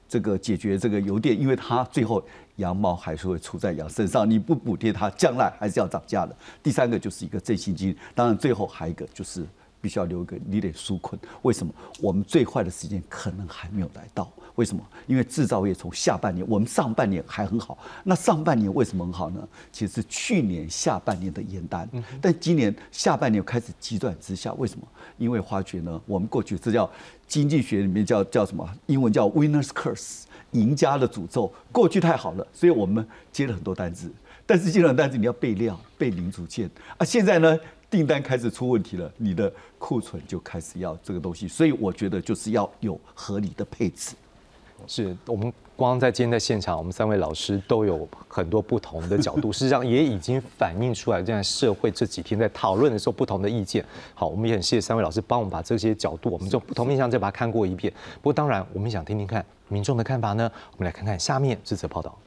[0.09, 2.21] 这个解决这个油电，因为它最后
[2.55, 6.35] 羊毛还是会出在羊身上，你不补贴它，将来还是要涨价的。
[6.61, 9.45] 第三个就是一个振兴金，当然最后还有一个就是。
[9.81, 11.73] 必须要留一个你得纾困，为什么？
[12.01, 14.83] 我们最坏的时间可能还没有来到，为什么？
[15.07, 19.47] 因为制造业从下半年，我们上半年还很好，那上半年为什么很好呢？
[19.71, 21.89] 其实是去年下半年的延单，
[22.21, 24.85] 但今年下半年开始急转直下，为什么？
[25.17, 26.89] 因为发觉呢，我们过去这叫
[27.27, 28.67] 经济学里面叫叫什么？
[28.87, 31.51] 英文叫 winners curse，赢家的诅咒。
[31.71, 34.11] 过去太好了，所以我们接了很多单子，
[34.45, 37.57] 但是接了单子你要备料、备零组件啊，现在呢？
[37.89, 44.15] 订单开始出问题了，你的库存就开始要这个东西，所以我觉得就是要有合理的配置。
[44.87, 53.83] 是我们光在今天在现场，我们三位老师都有很多不同的角度，事实上也已经反映出来，这样社会这几天在讨论的时候不同的意见。
[54.13, 57.91] 好，我们也很谢谢三位老师帮我们把这些角度，我们就不同面向再把它看过一遍。
[58.21, 62.17] 不过当然，我们想听听看民众的看法呢，我们来看看下面这则报道。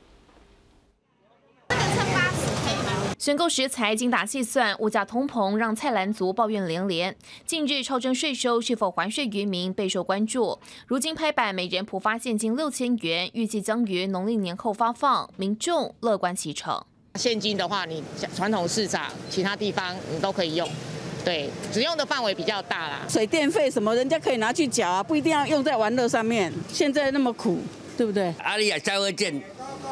[3.22, 7.14] 选购食材精打细算，物价通膨让菜篮族抱怨连连。
[7.46, 10.58] 近日超征税收是否还税于民备受关注。
[10.88, 16.84] 如今拍板每人普发现金六千元，预计将于农历年后发放，民众乐观其成。
[17.14, 18.02] 现金的话，你
[18.34, 20.68] 传统市场其他地方你都可以用，
[21.24, 23.02] 对，使用的范围比较大啦。
[23.08, 26.52] 水电费什么，人家可以拿去缴啊，不一定要用在玩乐上面。
[26.68, 27.60] 现在那么苦，
[27.96, 28.34] 对不对？
[28.42, 29.40] 阿里亚消费券。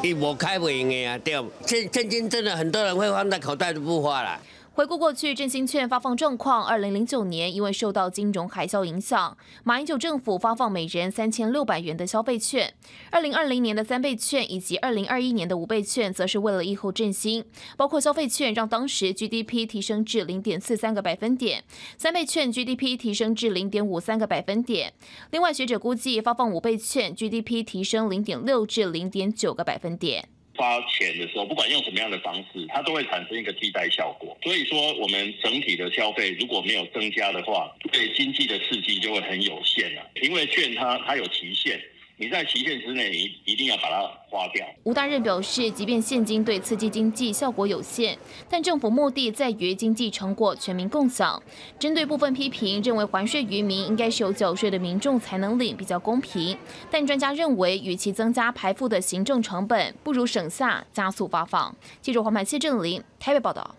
[0.03, 1.33] 你我开不赢的啊，对，
[1.67, 4.39] 现现金真的很多人会放在口袋都不花了。
[4.81, 12.73] 回顾过去振兴券发放状况，二零零九年因为受到金融海啸影响，马英九政府发放每人三千六百元的消费券。
[13.11, 17.45] 二零二零年的三倍券以及二零二一年的五倍券，则是为了疫后振兴，
[17.77, 21.63] 包括消费券让当时 GDP 提升至零点四三个百分点，
[21.99, 24.93] 三倍券 GDP 提升至零点五三个百分点。
[25.29, 30.27] 另外，学者估计发放五倍券 GDP 提升零点六至零点九个百分点。
[30.55, 34.37] 花钱的时候，不管用什么样的方式，它都会产生一个替代效果。
[34.43, 40.09] 所以说，我们整体的消费如果没有增加的话，对经济的刺激就会很有限了。
[40.21, 41.81] 因为券它它有期限。
[42.21, 44.63] 你在期限之内，你一定要把它花掉。
[44.83, 48.15] 吴大任表示，即便现金对刺激经济效果有限，
[48.47, 51.41] 但政府目的在于经济成果全民共享。
[51.79, 56.55] 针对部分批评，认为还税于民应该是有缴税的民众才能领，比较公平。
[56.91, 61.75] 但专家认为，与其增加排付的行政成本，不如省下加速发放。
[62.01, 63.75] 记者黄柏谢振林台北报道。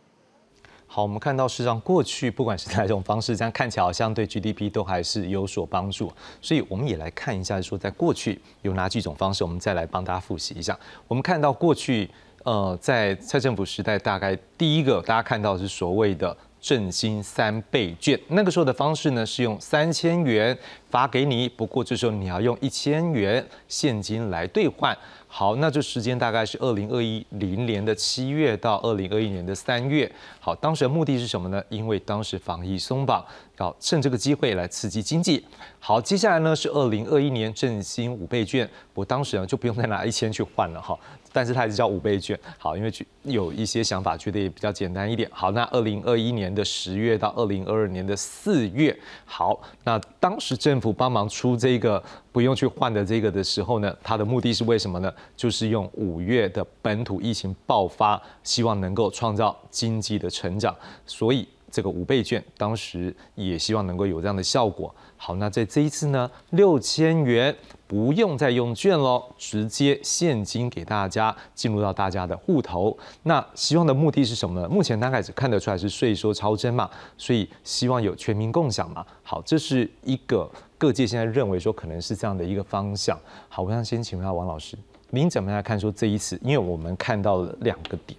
[0.95, 6.13] 好，我们看到实际上过去不管是哪种方式，这样看起来好像对 GDP 都还是有所帮助。
[6.43, 10.79] 所以我们也来看一下，说在过去有哪几种方式，我们再来帮大家复习一下。
[11.09, 12.11] 我们看到过去，
[12.45, 20.57] 呃，在蔡政府时代，大概第一个大家看到是所谓的振兴三倍券，那个时候的方式呢是用三千元
[20.89, 24.97] 发给你，不过这时候你要用一千元现金来兑换。
[25.27, 30.11] 好，那这时间大概是二零二一零年的七月到二零二一年的三月。
[30.39, 31.61] 好，当时的目的是什么呢？
[31.71, 33.25] 因为当时防疫松绑，
[33.57, 35.43] 要趁这个机会来刺激经济。
[35.81, 40.97] 好，接下来呢是二零二一年振兴五倍券，我当时呢就不用再拿一千去换了哈。
[41.33, 45.29] 但是它还是叫五倍券，好，因为去有一些想法觉得也比较简单一点。
[45.33, 55.13] 好，那二零二一年的十月到二零二二年的四月，好，那当时政府帮忙出这个不用去换的这个的时候呢，它的目的是为什么呢？
[55.37, 60.75] 就是用五月的本土疫情爆发，希望能够创造经济的成长，
[61.07, 64.95] 所以这个五倍券当时也希望能够有这样的效果。
[65.17, 67.55] 好，那在这一次呢，六千元
[67.93, 72.97] 不用再用券喽，直接现金给大家进入到大家的户头。
[73.25, 74.67] 那希望的目的是什么呢？
[74.67, 79.05] 目前大概只看得出来是税收超征嘛，所以希望有全民共享嘛。
[79.23, 83.15] 好，这是一个各界现在认为说可能是这样的一个方向。
[83.51, 84.75] 好，我想先请问一下王老师，
[85.11, 86.41] 您怎么来看说这一次？
[86.43, 88.19] 因为我们看到了两个点，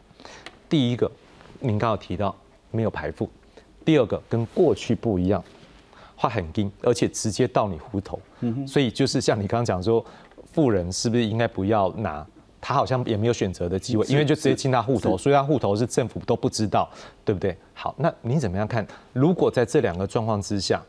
[0.70, 1.12] 第一个，
[1.60, 2.36] 您刚刚提到
[2.70, 3.26] 没有排付；
[3.84, 5.44] 第二个，跟过去不一样。
[6.24, 8.18] 话很硬，而且直接到你户头，
[8.66, 10.04] 所以就是像你刚刚讲说，
[10.54, 12.26] 富人是不是应该不要拿？
[12.62, 16.90] 他好像也没有选择的机会，因为就直接进他户头，所以他户头是政府都不知道，
[17.26, 17.54] 对不对？
[17.74, 18.88] 好，那你怎么样看？
[19.12, 20.82] 如果在这两个状况之下，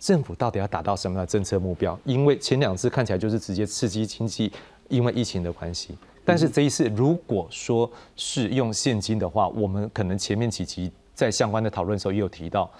[0.00, 1.98] 政府到底要达到什么样的政策目标？
[2.04, 4.50] 因为前两次看起来就是直接刺激经济，
[4.88, 12.70] 因为疫情的关系，但是这一次如果说是用现金的话，我们可能前面几集在相关的讨论的时候也有提到。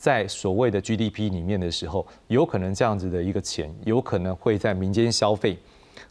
[0.00, 5.58] 在所谓的 GDP 里面的时候，有可能这样子的一个钱，有可能会在民间消费，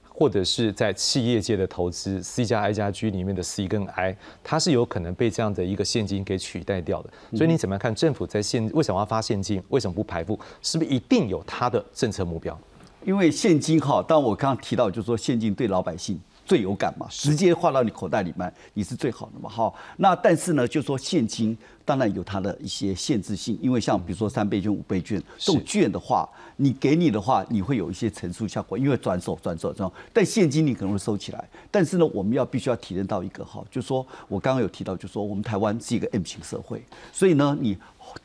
[0.08, 7.10] 或者是在企业界的投资 C 加 I 加 G 里面的 C 跟 I，它是有可能被这样的一个现金给取代掉的。
[7.36, 9.60] 所以你怎么看政府在现为什么要发现金？
[9.69, 10.39] 为什么不排付？
[10.62, 12.56] 是不是一定有它的政策目标？
[13.04, 16.21] 因为现金哈，当我刚刚提到，就是说现金对老百姓。
[16.49, 19.47] 最有感嘛，直接划到你口袋里面，你是最好的嘛。
[19.47, 29.93] 好，那但是呢，就说现金当然有它的一些限制性，因为像比如说三倍券、五倍券这种券的话，你给你的话，你会有一些乘数效果，因为转手转手这样。
[30.12, 31.47] 但现金你可能会收起来。
[31.69, 36.83] 但是呢，我们要必须要体验到一个哈，就说我刚刚有提到，就说我们台湾是一个 M 型社会，
[37.13, 37.77] 所以呢，你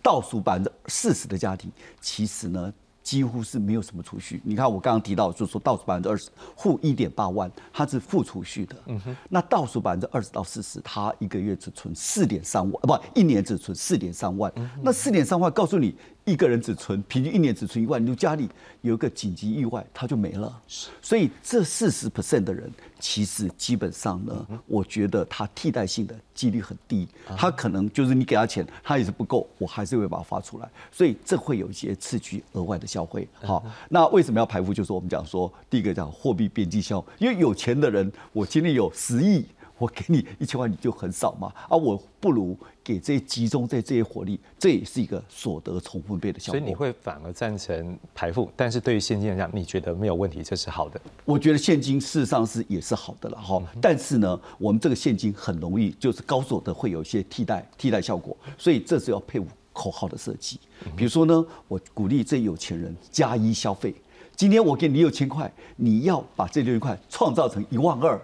[0.03, 2.73] 倒数百分之四十的家庭，其实呢。
[3.05, 4.41] 几乎是没有什么储蓄。
[4.43, 8.75] 你看我刚刚提到，就是说倒数百分之二十，负一点八万，它是负储蓄的。
[8.87, 9.17] 嗯哼。
[9.29, 14.53] 那倒数百分之二十到四十，他一个月只存四点三万，不，一年只存四点三万。
[14.83, 15.95] 那四点三万，告诉你。
[16.25, 18.49] 一个人只存平均一年只存一万，你家里
[18.81, 20.63] 有一个紧急意外，他就没了。
[21.03, 27.07] 所以这四十 percent 的人，其实基本上呢，我觉得他替代性的几率很低。
[27.37, 30.71] 他可能就是你给他钱，他也是不够，我还是会把它发出来。
[30.91, 33.29] 所以这会有一些刺激额外的消费。
[33.43, 34.73] 好，那为什么要排付？
[34.73, 39.45] 就是我们讲说，第一个叫货币边际效因为有钱的人，我今天有十亿。
[39.85, 41.53] 我给你一千万，你就很少嘛？
[41.69, 46.59] 啊，我不如给这些集中在这些火力，这也是一个所得重分配的效果。
[46.59, 50.99] 所以你会反而赞成排富，但是对于现金来讲，你觉得没有问题，这是好的。
[51.27, 53.63] 我觉得现金事实上是也是好的了哈。
[53.79, 59.45] 但是呢，我们这个现金很容易就是高所得会有一些替代替代效果，所以这是要配合
[59.75, 60.59] 口号的设计。
[60.97, 63.95] 比如说呢，我鼓励这有钱人加一消费。
[64.35, 68.19] 今天我给你六千块，你要把这六千块创造成一万二。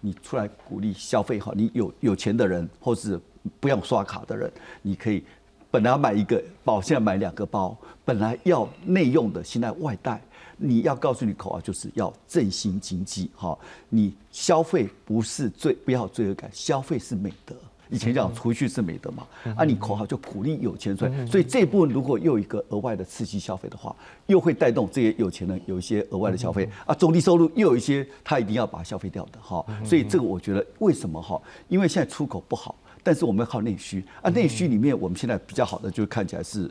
[0.00, 3.20] 你出来鼓励消费哈，你有有钱的人或是
[3.58, 4.50] 不用刷卡的人，
[4.82, 5.22] 你可以
[5.70, 10.20] 本来要买一个包，现在买两个包，本来要内用的，现在外带。
[10.62, 17.54] 你要告诉你口号就是要振兴经济，哈，你消费不是罪，不要罪恶感，消费是美德。
[17.90, 19.26] 以前讲储蓄是美德嘛，
[19.56, 23.94] 啊，你口号就鼓励有钱赚，所以这一部分如果又一个额外的刺激消费的话，
[24.26, 31.40] 又会带动这些有钱人有一些额外的消费啊，中低收入又有一些他一定要把它消费掉的哈，所以这个我觉得为什么哈？
[31.68, 36.70] 因为现在出口不好，但是我们要靠内需啊，内需里面我们现在比较好的就看起来是。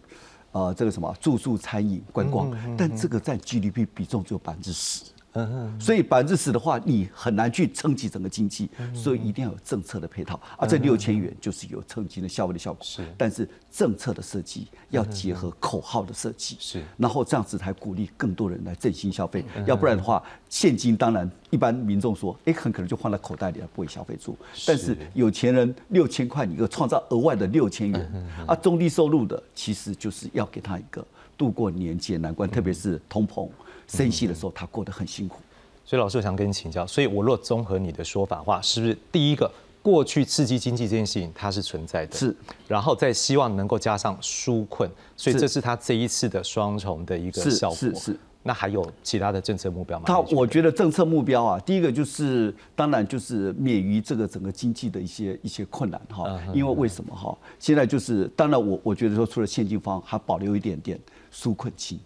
[0.51, 5.03] 呃，这个什么住宿、餐饮、观光，但这个占 GDP 比重只有百分之十。
[5.33, 10.39] 嗯所以百分之十的话，你很难去撑起整个经济，所以一定要有政策的配套。
[10.57, 12.83] 啊，这六千元就是有撑起的消费的效果。
[12.83, 16.57] 是，但是政策的设计要结合口号的设计。
[16.59, 19.45] 是，然后这样子才鼓励更多人来振兴消费。
[19.65, 24.35] 要不然的话，现金当然一般民众说，哎，很可能就放在口袋里了，不会消费住。
[24.65, 28.27] 但是有钱人六千块，你又创造额外的六千元。
[28.47, 31.05] 啊，中低收入的其实就是要给他一个
[31.37, 33.47] 度过年节难关，特别是通膨。
[33.89, 35.41] 升息的时候，他过得很辛苦，
[35.83, 42.35] 所以老师我想跟你请教，所以我若综合你的说法话，是不是第一个过去刺激经济这件事情它是存在的，是，
[42.67, 47.75] 然后再希望能够加上纾困，所以这是他这一次的双重的一个效果。
[47.75, 48.19] 是是。
[48.41, 50.05] 那还有其他的政策目标吗？
[50.07, 57.37] 他我觉得政策目标啊，第一个就是当然就是免于这个整个经济的一些一些困难哈，因为为什么哈？
[57.59, 60.97] 现在就是当然我我觉得说除了现金方还保留一点点
[61.33, 61.99] 纾困期。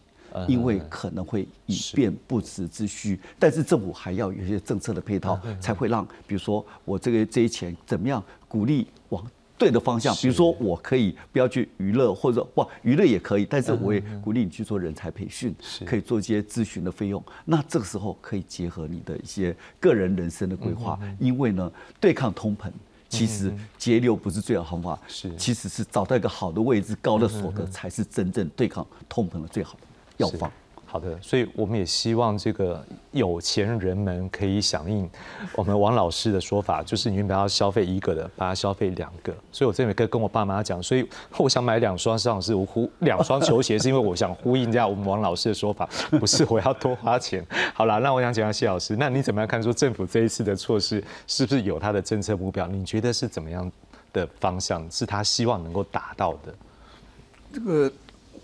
[0.47, 9.25] 因为可能会以便不时之需，但是政府还要有一些政策的配套，才会让，比如说我这个这些钱怎么样鼓励往
[9.57, 15.55] 对的方向，比如说我可以不要去娱乐，或者哇娱乐也可以，但是我也鼓励你去做人才培训，
[15.85, 17.23] 可以做一些咨询的费用。
[17.45, 22.69] 那这个时候可以结合你的一些个人人生的规划，因为呢，对抗通膨，
[23.07, 25.33] 其实节流不是最好方法，是。
[25.37, 29.87] 其实是找到一个好的位置，高的所得才是真正对抗通膨的最好的。
[30.17, 30.51] 药方，
[30.85, 35.09] 好的，所以我们也希望这个有钱人们可以响应
[35.55, 39.33] 我们王老师的说法，就是你们不要消费一个的，把它消费两个。
[39.51, 41.03] 所以我这边跟跟我爸妈讲，所以
[41.37, 45.89] 我想买两双，实际上是我呼两双球鞋，是因为我想呼应一下我们王老师的说法，
[46.19, 47.43] 不是我要多花钱。
[47.73, 52.67] 好了，那我想请教谢老师，那你怎么样看说政府这一次的措施是不是有它的政策目标？
[52.67, 53.71] 你觉得是怎么样
[54.13, 56.53] 的方向是他希望能够达到的？
[57.51, 57.91] 这个。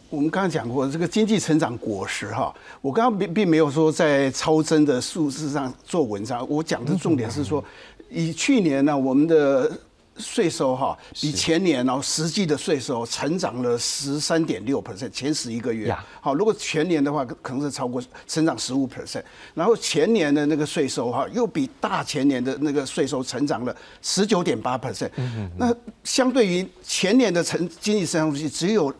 [0.09, 2.51] 我们刚刚讲过这个经济成长果实哈，
[2.81, 7.63] 我刚刚并并没有说在超增的数字上做文章，我讲的重点是说，
[8.09, 9.71] 以去年呢我们的
[10.17, 19.21] 税收哈比前年呢实际的税收成长了十三点六 percent，前十一个月，好，如果全年的话可能是超过成长十五 percent，
[19.53, 25.11] 然后前年的那个税收哈又比大前年的那个税收成长了十九点八 percent，
[25.55, 25.71] 那
[26.03, 28.91] 相对于前年的成经济增长率只有。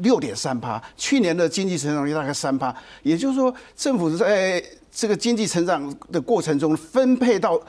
[0.00, 7.60] 六点三趴，去年的经济成长率大概三趴，也就是说，政府在这个经济成长的过程中分配到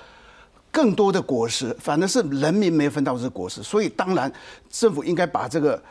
[0.71, 4.31] 更多的果实，反正是人民没分到这果实，所以当然
[4.69, 5.83] 政府应该把这个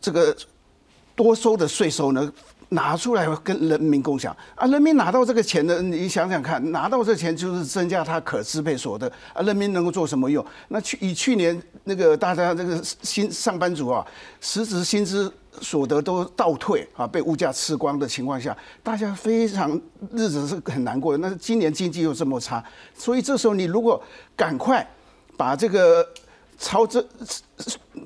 [0.00, 0.36] 这个
[1.14, 2.32] 多收的税收呢。
[2.70, 4.66] 拿出来跟人民共享啊！
[4.68, 9.42] 人民拿到这个钱呢，你想想看，拿到这钱就是增加他可支配所得啊！
[9.42, 10.44] 人民能够做什么用？
[10.68, 14.06] 那去以去年那个大家这个新上班族啊，
[14.40, 19.72] 实质薪资所得都倒退啊，被物价吃光的情况下，大家非常
[20.12, 21.18] 日子是很难过的。
[21.18, 22.64] 那今年经济又这么差，
[22.94, 24.00] 所以这时候你如果
[24.36, 24.88] 赶快
[25.36, 26.06] 把这个。
[26.60, 27.02] 超增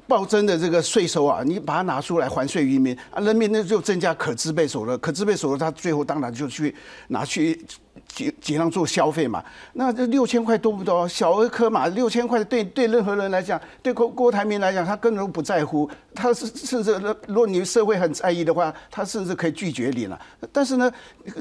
[0.06, 6.74] 暴增的这个税收啊，你把它拿出来还税于民啊，人民那就增加可支配所得，可支配所得他最后当然就去
[7.08, 7.60] 拿去。
[8.08, 9.42] 尽尽量做消费嘛，
[9.72, 11.06] 那这六千块多不多？
[11.08, 16.92] 小儿科嘛，六千块对对任何人来讲，对郭郭台铭来讲，他根本不在乎，他是甚至
[17.26, 20.20] 如果你社会很在意的话，他甚至可以拒绝你了。
[20.52, 20.90] 但是呢，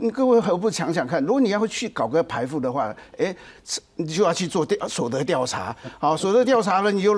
[0.02, 3.36] 你各位何不想想看，如果你要去搞个排付的话，哎，
[3.96, 7.14] 你就要去做调所得调查，好，所得调查了，你又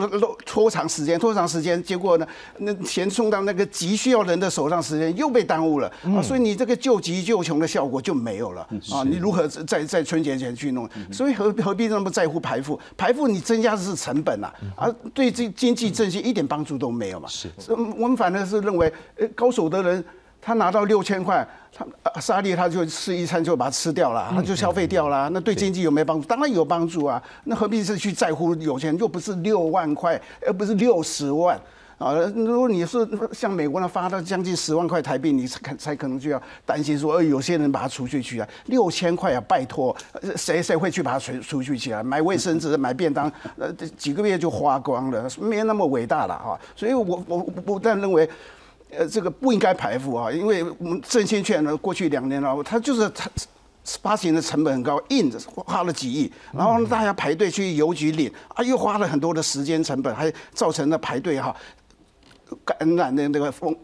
[0.46, 2.28] 拖长时间，拖长时间，结果呢，
[2.58, 5.88] 那钱送到那个急需要人的手上，时间又被耽误了。
[6.04, 8.62] 啊，所以你这个救急救穷的效果就没有了。
[8.92, 9.48] 啊，你如何？
[9.48, 12.80] 在在春节前去弄，所以何何必那么在乎排付？
[12.98, 17.28] 排付你增加的是成本啊，而对这经济振兴一点帮助都没有嘛。
[17.28, 17.50] 是，
[17.98, 20.04] 我们反正是认为，呃，高手的人
[20.42, 21.86] 他拿到六千块，他
[22.22, 26.28] 沙利他就吃一餐就把它吃掉了，他就消费掉了，那对经济有没有帮助？
[26.28, 27.22] 当然有帮助啊。
[27.44, 28.98] 那何必是去在乎有钱？
[28.98, 31.60] 又不是六万块，而不是六十万。
[31.98, 39.96] 啊，如果你是像美国那发到将近十万块台币，你才才可能就要担心说，呃，有些人把它出去去啊，六千块啊，拜托，
[40.36, 42.04] 谁谁会去把它出出去起来？
[42.04, 46.60] 买卫生纸、买便当，呃，几个月就花光了，没那么伟大了哈。
[46.76, 48.30] 所以我我不但认为，
[48.92, 53.30] 呃，这个不应该排付啊，因为我们证券券呢，过去两年了，它就是它。
[54.02, 61.56] 发行的成本很高，印着花了几亿，然后大家排队去邮局领，啊，又花了很多的时间成本，还造成了排队哈
[62.64, 63.76] 感染的那个风。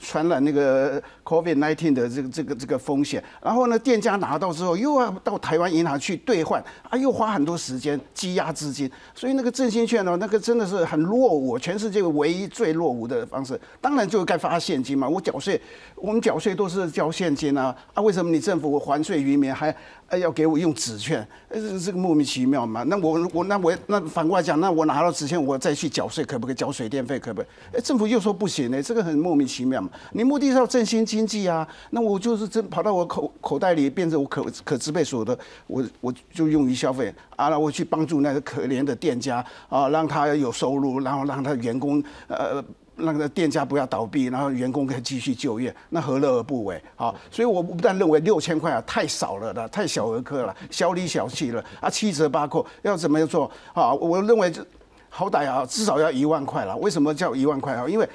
[0.00, 1.00] 传染那个
[1.30, 13.58] COVID-19 的这个这个这个风险，然后呢，店家拿到之后又要到台湾银行去兑换，啊，又花很多时间积压资金，所以那个振兴券呢，那个真的是很落伍，全世界唯一最落伍的方式。
[13.80, 15.60] 当然就该发现金嘛，我缴税，
[15.94, 19.72] 我们缴税都是交现金啊，啊，为什么你政府还税于民还？
[20.10, 22.82] 哎，要给我用纸券，呃，这个莫名其妙嘛？
[22.82, 27.16] 那我我那我那反过来讲，那我拿到纸券，我再去缴税，可不可以缴水电费？
[27.16, 27.76] 可不可以？
[27.76, 29.88] 哎，政府又说不行呢，这个很莫名其妙嘛。
[30.10, 42.64] 你目的是要振兴经经济啊，那我就是真跑到我口口袋里变成我可可支配所得，我我就用于消费啊，那我去帮助那个可怜的店家啊，让他有收入，然后让他员工呃。
[43.02, 46.78] 那个店家不要倒闭，然后员工可以继续就业，那何乐而不为？
[46.96, 53.50] 好，所以我不但认为六千块啊太少了的，太小儿科了，小里小气了啊，七折八扣要怎么样做？
[53.72, 54.62] 啊，我认为这
[55.08, 56.76] 好歹啊至少要一万块了。
[56.76, 57.88] 为什么叫一万块啊？
[57.88, 58.06] 因为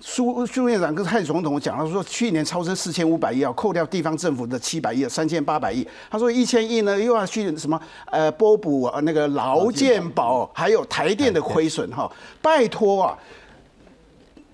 [0.00, 5.86] 苏苏院长跟蔡总统讲了，说去年超支四千五百亿要，扣掉地方政府的七百亿，三千八百亿。
[6.10, 13.18] 他说一千亿呢又要去什么呃拨补那个劳健保，还有台电的亏损哈，拜托啊！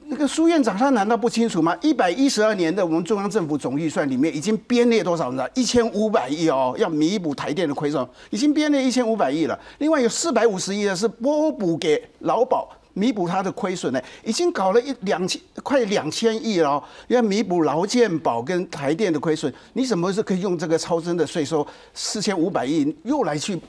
[0.08, 1.76] 那个苏院长他难道不清楚吗？
[1.80, 5.44] 一百一十二年的我们中央政府总预算里面已经编列多少呢？
[5.54, 9.58] 一千五百亿哦，要弥补台电的亏损，已经编列一千五百亿了。
[9.78, 19.52] 另外有四百五十亿的是拨补给劳保，弥补它的亏损呢，已经搞了一两千快两千亿了，要弥补劳健保跟台电的亏损。
[19.74, 23.60] 你怎么是可以用这个超增的税收四千五百亿又来去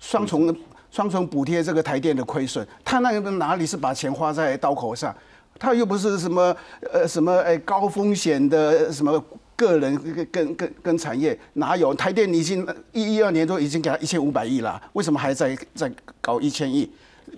[0.00, 0.56] 双重
[0.90, 2.66] 双重补贴这个台电的亏损？
[2.82, 5.14] 他那个哪里是把钱花在刀口上？
[5.58, 6.56] 他又不是什么
[6.90, 9.22] 呃什么哎高风险的什么
[9.54, 15.92] 个人跟跟跟产业哪有台电已经一一二年都已经给他一千五百亿了，为什么还在在
[16.22, 16.90] 搞一千亿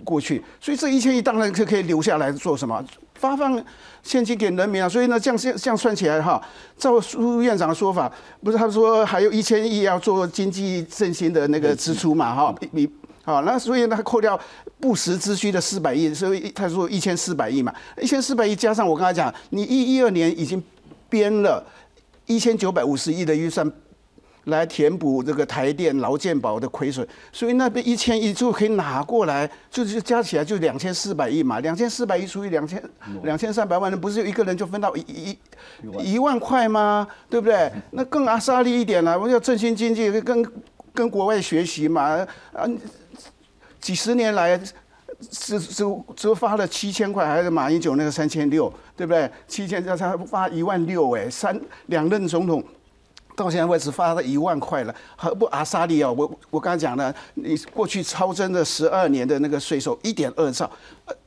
[0.03, 0.41] 过去？
[0.59, 2.83] 所以这一千亿当然是可以留下来做什么？
[3.15, 3.63] 发放
[4.01, 4.89] 现金给人民啊！
[4.89, 6.41] 所以呢，这样这样算起来哈，
[6.75, 8.11] 照苏院长的说法，
[8.43, 12.55] 不是他说还有一千亿要做经济振兴的那个支出嘛哈？
[12.71, 12.89] 你
[13.23, 14.39] 好，那所以他扣掉
[14.79, 17.71] 不时之需的四百亿，所以他说一千四百亿嘛，
[18.01, 20.61] 一千四百亿加上我刚才讲，你一一二年已经
[21.07, 21.63] 编了
[22.25, 23.71] 一千九百五十亿的预算
[24.45, 32.81] 来填补这个台电劳健保的亏损，所以那边一千亿就可以拿过来，就是加起来就两千四百亿嘛，两千四百亿除以两千
[33.23, 35.37] 两千三百万人，不是一个人就分到一一
[36.13, 37.07] 一万块吗？
[37.29, 37.71] 对不对？
[37.91, 40.45] 那更阿萨利一点了，我要振兴经济，跟
[40.93, 42.67] 跟国外学习嘛啊。
[43.79, 44.59] 几十年来，
[45.19, 45.83] 只只
[46.15, 49.29] 只发了七千块，还是马英九那个三千六，对不对？
[49.47, 52.63] 七千加他发一万六，哎，三两任总统
[53.43, 56.11] 到现在为止发了一万块了，何不阿萨利啊？
[56.11, 60.69] 我我刚才讲了，你过去超增的十二年的那个税收一点二兆。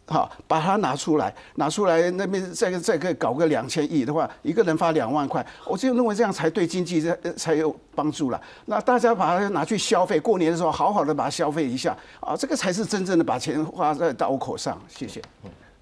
[0.07, 8.39] 好，把它拿出来，拿出来那边再再可以搞个两千亿的话，一个人发两万块，我就认为这样才对经济才才有帮助了。
[8.67, 14.79] 那大家把它拿去消费，过年的时候好好的把它消费一下啊，这个才是真正的把钱花在刀口上。
[14.89, 15.23] 谢谢。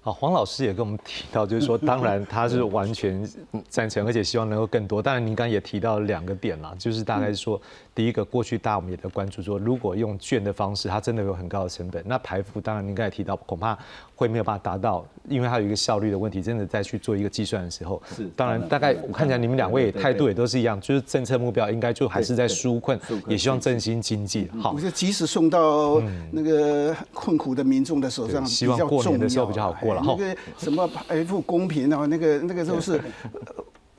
[0.05, 3.25] 好，黄老师也跟我们提到，就是说，当然他是完全
[3.69, 5.01] 赞成，而且希望能够更多。
[5.01, 7.59] 当然，您刚也提到两个点啦，就是大概说。
[7.95, 13.77] 第一个，过去大我们也在关注说，如果用券的方式，它真的有很高的成本，那排付当然您刚才提到，恐怕
[14.15, 16.41] 会没有办法达到，因为它有一个效率的问题。
[16.41, 24.49] 真的再去做一个计算的时候，是当然大概我看起来你们两位态度也都是一样，就是政策目标应该就还是在纾困，也希望振兴经济。
[24.59, 26.01] 好，我觉得即使送到
[26.31, 30.01] 那个困苦的民众的手上，希望过年的时候比较好过了。
[30.05, 32.99] 那个什么排富公平啊，那个那个都是。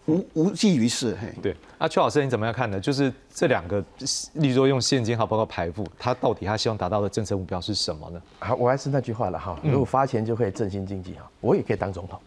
[0.07, 1.33] 无无济于事，嘿。
[1.43, 2.79] 对，啊，邱老师你怎么样看呢？
[2.79, 3.83] 就是这两个，
[4.35, 8.21] 例如说用现金，好，包括排付，他到底他希望达到的政策目标是什么呢？
[8.39, 12.21] 好，我还是那句话了哈，如果发钱就可以振兴经济哈，我也可以当总统，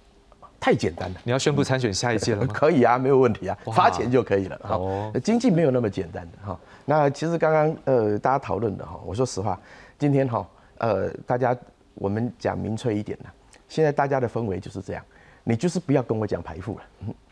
[0.59, 1.21] 太简单了。
[1.23, 2.51] 你要宣布参选下一届了吗？
[2.55, 4.59] 可以啊，没有问题啊，发钱就可以了。
[4.63, 6.59] 哦，经济没有那么简单的哈。
[6.85, 9.59] 那其实刚刚呃大家讨论的哈，我说实话，
[9.99, 10.47] 今天哈
[10.79, 11.55] 呃大家
[11.93, 13.29] 我们讲明确一点呢，
[13.69, 15.03] 现在大家的氛围就是这样，
[15.43, 16.83] 你就是不要跟我讲排付了。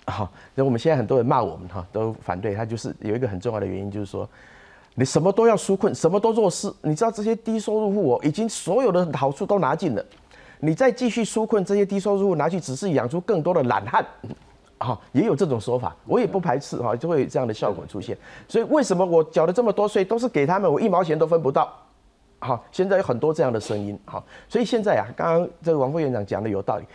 [0.07, 4.27] 好，那我们现在很多人骂我们哈，都反对他，就是有一个很重要的原因，就是说，
[4.93, 10.05] 你什么都要纾困，什么都做事，你知道这些低收入户哦，已经所有的好处都拿尽了，
[10.59, 14.05] 你再继续纾困这些低收入户，拿去只是养出更多的懒汉。
[14.77, 18.15] 哈，也有这种说法，我也不排斥哈，就会有这样的效果出现。
[18.47, 21.73] 所以为什么我缴了这么多税都是给他们，我一毛钱都分不到？
[22.39, 23.97] 好，现在有很多这样的声音。
[24.05, 26.85] 好，所以现在啊，刚刚这个王副院长讲的有道理，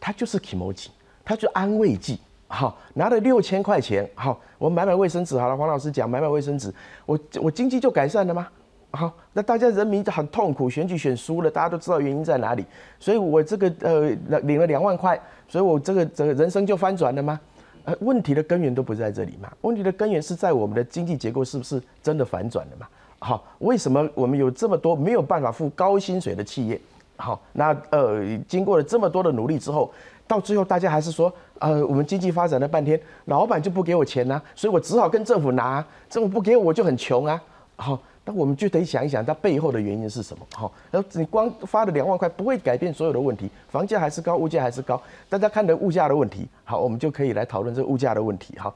[0.00, 0.88] 他就是 emoji，
[1.24, 2.18] 他就安慰剂。
[2.48, 5.56] 好，拿了六千块钱，好，我买买卫生纸好了。
[5.56, 6.72] 黄老师讲买买卫生纸，
[7.04, 8.48] 我我经济就改善了吗？
[8.90, 12.64] 好，那大家人民很痛苦，选举选输了，大家都知道原因在哪里，
[12.98, 17.38] 所以我这个呃领了两万块，所以我这个这个人生就翻转了吗？
[17.84, 22.88] 呃，问题的根源都不在这里嘛，问题的根源是在我们的经济结构是不是真的反转了嘛？
[23.18, 26.80] 好，为什么我们有这么多没有办法付高薪水的企业？
[27.16, 29.92] 好，那呃经过了这么多的努力之后，
[30.26, 37.42] 到最后大家还是说，呃我们经济发展了半天，老板就不给我钱呐，所以我只好跟政府拿，政府不给我我就很穷啊，
[37.76, 37.98] 好。
[38.24, 40.46] 那我们就得想一想，它背后的原因是什么？
[40.54, 45.00] 好，然后你光发了两万块，不会改变所有的问题，房价还是高，物价还是高。
[45.30, 48.54] 大家看的物价的问题，好，我们就可以来讨论这个物价的问题。
[48.58, 48.74] 好，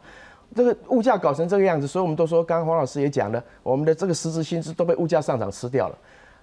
[0.56, 5.98] 这个物价搞成这个样子，所以我们都说，刚刚黄老师也讲了，我们的这个实质薪资都被物价上涨吃掉了。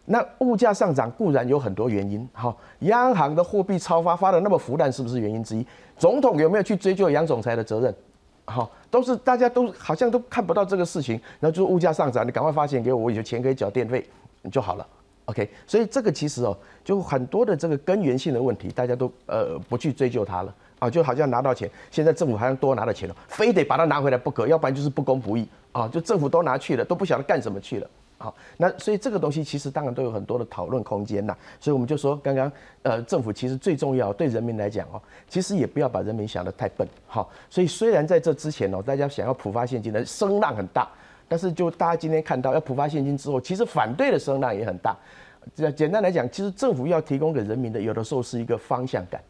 [0.06, 5.66] 那物价上涨固然有很多原因，好，央行的货币超发发的那么腐烂，是不是原因之一？
[5.97, 7.93] 总统有没有去追究杨总裁的责任？
[8.45, 14.04] 好，都是大家都好像都看不到这个事情，然后就是物价上涨，你赶快发钱给我，我有钱可以缴电费
[14.52, 14.88] 就好了。
[15.26, 27.88] OK，所以这个其实哦，就很多的这个根源性的问题，大家都呃不去追究它了啊，就好像拿到钱，现在政府好像多拿了钱了，非得把它拿回来不可，要不然就是不公不义啊，就政府都拿去了，都不晓得干什么去了。
[28.22, 31.34] 好，那所以这个东西其实当然都有很多的讨论空间呐。
[31.57, 32.51] 所以我们就说，刚刚
[32.84, 36.86] 呃，政府其实最重要对人民来讲哦，其实也不要把人民想得太笨。
[37.07, 40.86] 好，所以虽然在这之前哦，大家想要普发现金的声浪很大，
[41.30, 44.93] 但是就大家今天看到要普发现金之后，其实反对的声浪也很大。
[45.55, 49.22] 这简单来讲，其实政府要提供给人民的，有的时候是一个方向感。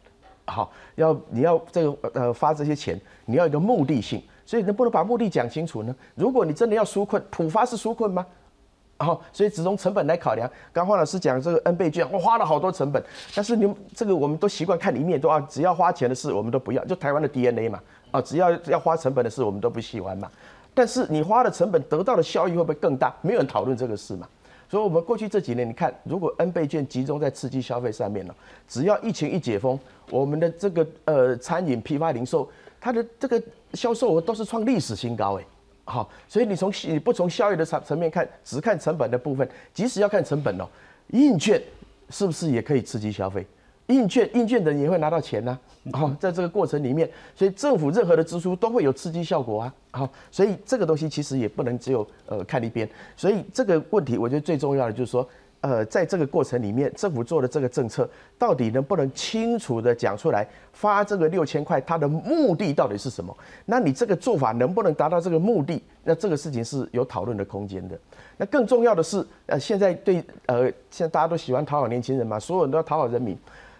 [0.46, 5.94] 好，要你要这个呃发这些钱，你要一个目的性，所以能不能把目的讲清楚呢？
[6.16, 8.26] 如果你真的要纾困，普发是纾困吗？
[9.04, 10.48] 好，所以只从成本来考量。
[10.72, 13.02] 刚黄老师讲这个 N 倍券，我花了好多成本，
[13.34, 17.80] 但是你们这个我们都习惯看一面，都啊只要花钱的事我们都不要，就台湾的 DNA 嘛，
[18.10, 20.30] 啊只要要花成本的事我们都不喜欢嘛。
[20.74, 23.14] 但是你花的成本得到的效益会不会更大？
[23.22, 24.28] 没有人讨论这个事嘛。
[24.68, 28.34] 所以我们过去这几年，你看，如果 N 倍券集中在刺激消费上面了，
[28.68, 29.76] 只要疫情一解封，
[30.10, 32.48] 我们的这个呃餐饮批发零售，
[32.80, 33.42] 它的这个
[33.72, 35.44] 销售额都是创历史新高哎。
[35.90, 40.64] 好，所以你从你不从效益的层层面看，只看成本的部分，即使要看成本哦，
[41.08, 41.60] 印券
[42.10, 43.44] 是不是也可以刺激消费？
[43.88, 45.58] 印券印券的人也会拿到钱呢。
[45.92, 49.74] 好，在这个过程里面，所以政府任何的支出都会有刺激效果啊。
[49.90, 52.88] 好，所以这个东西其实也不能只有呃看一边。
[53.16, 55.28] 所以这个问题，我觉得最重要的就是说。
[55.60, 58.08] 呃，在这个过程里面，政府做的这个政策
[58.38, 60.46] 到底能不能清楚的讲出来？
[60.72, 63.36] 发这个六千块，它的目的到底是什么？
[63.66, 65.82] 那你这个做法能不能达到这个目的？
[66.02, 67.98] 那这个事情是有讨论的空间的。
[68.38, 73.36] 那更重要的是，呃，现在对呃，现在大家都喜欢讨好年轻人嘛，所有人都要讨好人民。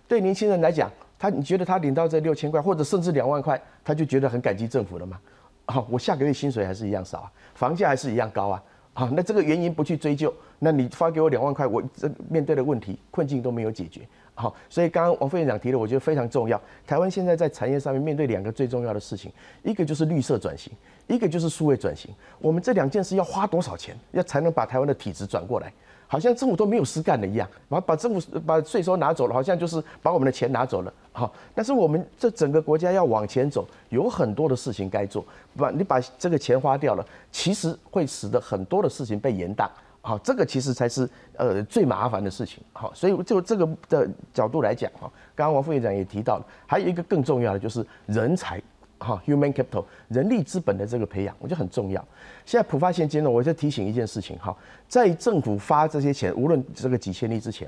[0.06, 5.18] 对年轻人来讲，他你觉得他领到这六千块，或者甚至两万块，他就觉得很感激政府了吗？
[5.64, 8.62] 好，我下个月薪水还是一样少啊，房价还是一样高啊。
[8.92, 14.02] 好，那这个原因不去追究，那你发给我两万块，我这面对的问题困境都没有解决。
[14.34, 16.60] 好，所以刚刚王副院长提的，我觉得非常重要。
[16.86, 19.32] 台湾现在在产业上面面对两个最重要的事情，
[19.62, 20.72] 一个就是绿色转型，
[21.08, 22.10] 一个就是数位转型。
[22.38, 25.72] 我们这两件事要花多少钱，要才能把台湾的体质转过来？
[26.06, 30.92] 好像政府都没有事干的一样，把把政府把税收拿走了，好像就是把我们的钱拿走了。
[31.12, 35.24] 好，但是我们这整个国家要往前走，有很多的事情该做。
[35.56, 39.68] 把你把这个钱花掉了，其实会使得很多的事情被延宕。
[40.10, 42.60] 好，这个其实才是呃最麻烦的事情。
[42.72, 48.60] 好，所以就这个的角度来讲，哈，刚刚王副院长也提到了，还有一个更重要的就是人才。
[48.98, 52.04] 哈，human capital 人力资本的这个培养，我觉得很重要。
[52.44, 54.54] 现在普发现金呢，我就提醒一件事情哈，
[54.88, 57.66] 在政府发这些钱，无论这个几千亿之前，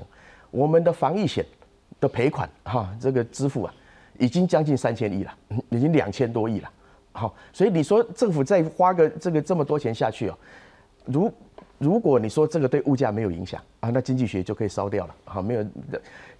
[0.51, 1.43] 我们的防疫险
[2.01, 3.73] 的赔款哈，这个支付啊，
[4.19, 5.33] 已经将近三千亿了，
[5.69, 6.69] 已经两千多亿了。
[7.13, 10.37] 好，所以你说政府再花个这个这么多钱下去哦，
[11.05, 11.33] 如
[11.83, 15.15] 如果你说这个对物价没有影响啊，那经济学就可以烧掉了。
[15.25, 15.65] 好，没有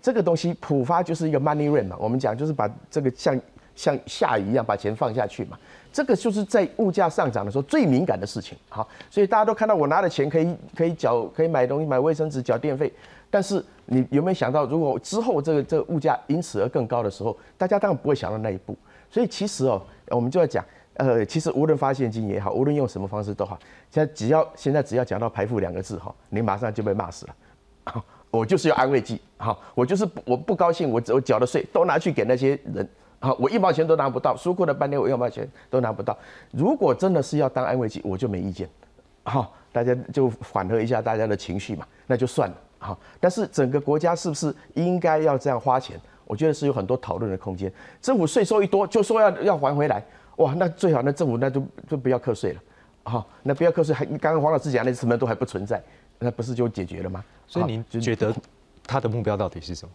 [0.02, 3.40] 这个东西普发就是一个 money rain 嘛，我们讲就是把这个像。
[3.76, 5.58] 像下雨一样把钱放下去嘛，
[5.92, 8.56] 这个就是在物价上涨的时候最敏感的事情。
[8.70, 12.94] 好，所以大家都看到我拿的钱可以可以缴可以买东西买卫生纸缴电费，
[13.32, 18.78] 但是你有没有想到，如果之后这个这个物价因此而更高的时候，大家当然不会想到那一步。
[19.10, 20.64] 所以其实哦，我们就要讲，
[20.96, 23.58] 呃，其实无论发现金也好，无论用什么方式都好，
[23.90, 27.36] 现在只要现在只要讲到排富两个字哈，你马上就被骂死了。
[28.30, 32.88] 我就是要安慰剂，好，我就是我不高兴，我我缴的税都拿去给那些人，
[33.20, 36.18] 好，我一毛钱都拿不到，纾困了半天我一毛钱都拿不到。
[36.52, 38.68] 如果真的是要当安慰剂，我就没意见，
[39.24, 43.00] 好，大家就缓和一下大家的情绪嘛，那就算了，好。
[43.20, 46.00] 但是整个国家是不是应该要这样花钱？
[46.26, 47.72] 我觉得是有很多讨论的空间。
[48.02, 50.04] 政府税收一多，就说要要还回来，
[50.38, 52.62] 哇，那最好那政府那就就不要课税了，
[53.04, 55.82] 好，那不要课税，还刚刚黄老师讲那什么都还不存在。
[56.20, 57.22] 那不是就解决了吗？
[57.48, 58.34] 所以您觉得
[58.88, 59.92] 他的目标到底是什么？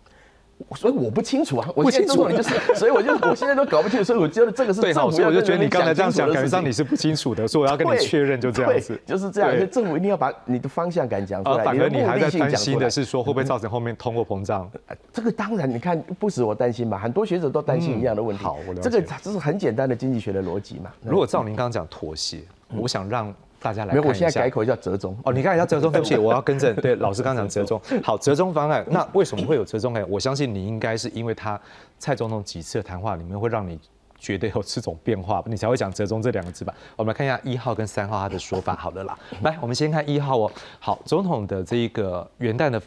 [0.75, 5.11] 所以我不清楚啊，我清楚就是， 所以我就我现在都搞不清楚，所以我觉得这个是政府。
[5.11, 9.71] 所以我就觉得你刚才这样讲，感觉上你是不清楚的，所以我要跟你确认，就这样子，就是这样。
[9.71, 11.65] 政府一定要把你的方向感讲出来。
[11.65, 14.71] 反而你还在担心的是说，会不会造成后面通货膨胀？
[15.13, 18.43] 这个当然，你看不止我担心嘛，很多学者都担心一样的问题。
[18.45, 18.75] 好，我。
[18.75, 20.91] 这个这是很简单的经济学的逻辑嘛。
[21.03, 22.41] 如果照您刚刚讲妥协，
[22.77, 23.33] 我想让。
[23.61, 25.33] 大家来，没有，我现在改口叫折中哦。
[25.33, 26.75] 你看一下折中， 对不起，我要更正。
[26.77, 28.85] 对，老师刚讲折中，好，折中方案。
[28.91, 30.05] 那为什么会有折中呢？
[30.09, 31.61] 我相信你应该是因为他
[31.99, 33.79] 蔡总统几次的谈话里面会让你
[34.19, 36.73] 觉得有这种变化，你才会讲折中这两个字吧？
[36.97, 38.77] 我们来看一下一号跟三号他的说法。
[38.77, 40.51] 好的啦，来，我们先看一号哦。
[40.79, 42.81] 好，总统的这一个元旦的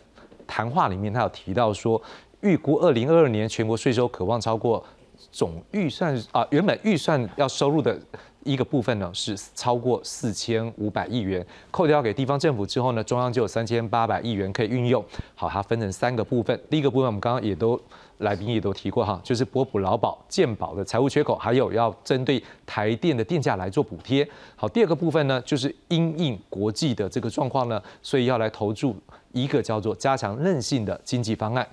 [0.47, 2.01] 谈话里面，他有提到说，
[2.41, 4.83] 预估二零二二年全国税收渴望超过
[5.31, 7.99] 总预算啊，原本预算要收入的。
[8.43, 15.05] 一个部分呢是超过四千五百亿元，扣掉给地方政府之后呢，中央就有三千八百亿元可以运用。
[15.35, 16.59] 好，它分成三个部分。
[16.67, 17.79] 第一个部分我们刚刚也都
[18.17, 24.27] 来宾也都提过哈，就是拨补劳保、健保的财务缺口，还有要针对台电的电价来做补贴。
[24.55, 28.95] 好，第二个部分呢，就是因应国际的这个状况呢，所以要来投注
[29.33, 31.67] 一个叫做加强韧性的经济方案。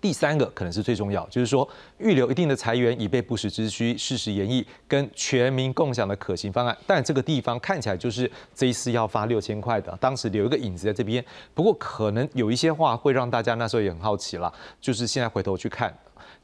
[0.00, 1.68] 第三个可能是最重要，就是说
[1.98, 6.76] 预留一定的财源以备不时之需，适时演绎跟全民共享的可行方案。
[6.86, 11.24] 但这个地方看起来就是这一次要发六千块的，当时留一个影子在这边。
[11.54, 15.92] 不过可能有一些话会让大家那时候也很好奇了，就是现在回头去看，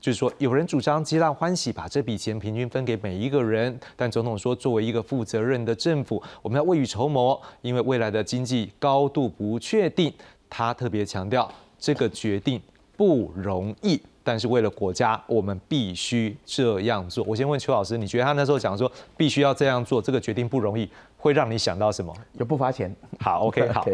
[0.00, 3.78] 就是说有人主张皆大欢喜，把这笔钱平均分给每一个人。
[3.96, 10.12] 但总统说，作为一个负责任的政府，我们要未雨绸缪，因为未来的经济高度不确定。
[10.48, 12.60] 他特别强调这个决定。
[12.96, 17.24] 不容易，但是为了国家，我们必须这样做。
[17.26, 22.14] 我先问邱老师，你觉得他那时候讲说必须要这样做，这个决定不容易，会让你想到什么？
[22.34, 22.94] 有不发钱？
[23.18, 23.84] 好，OK， 好，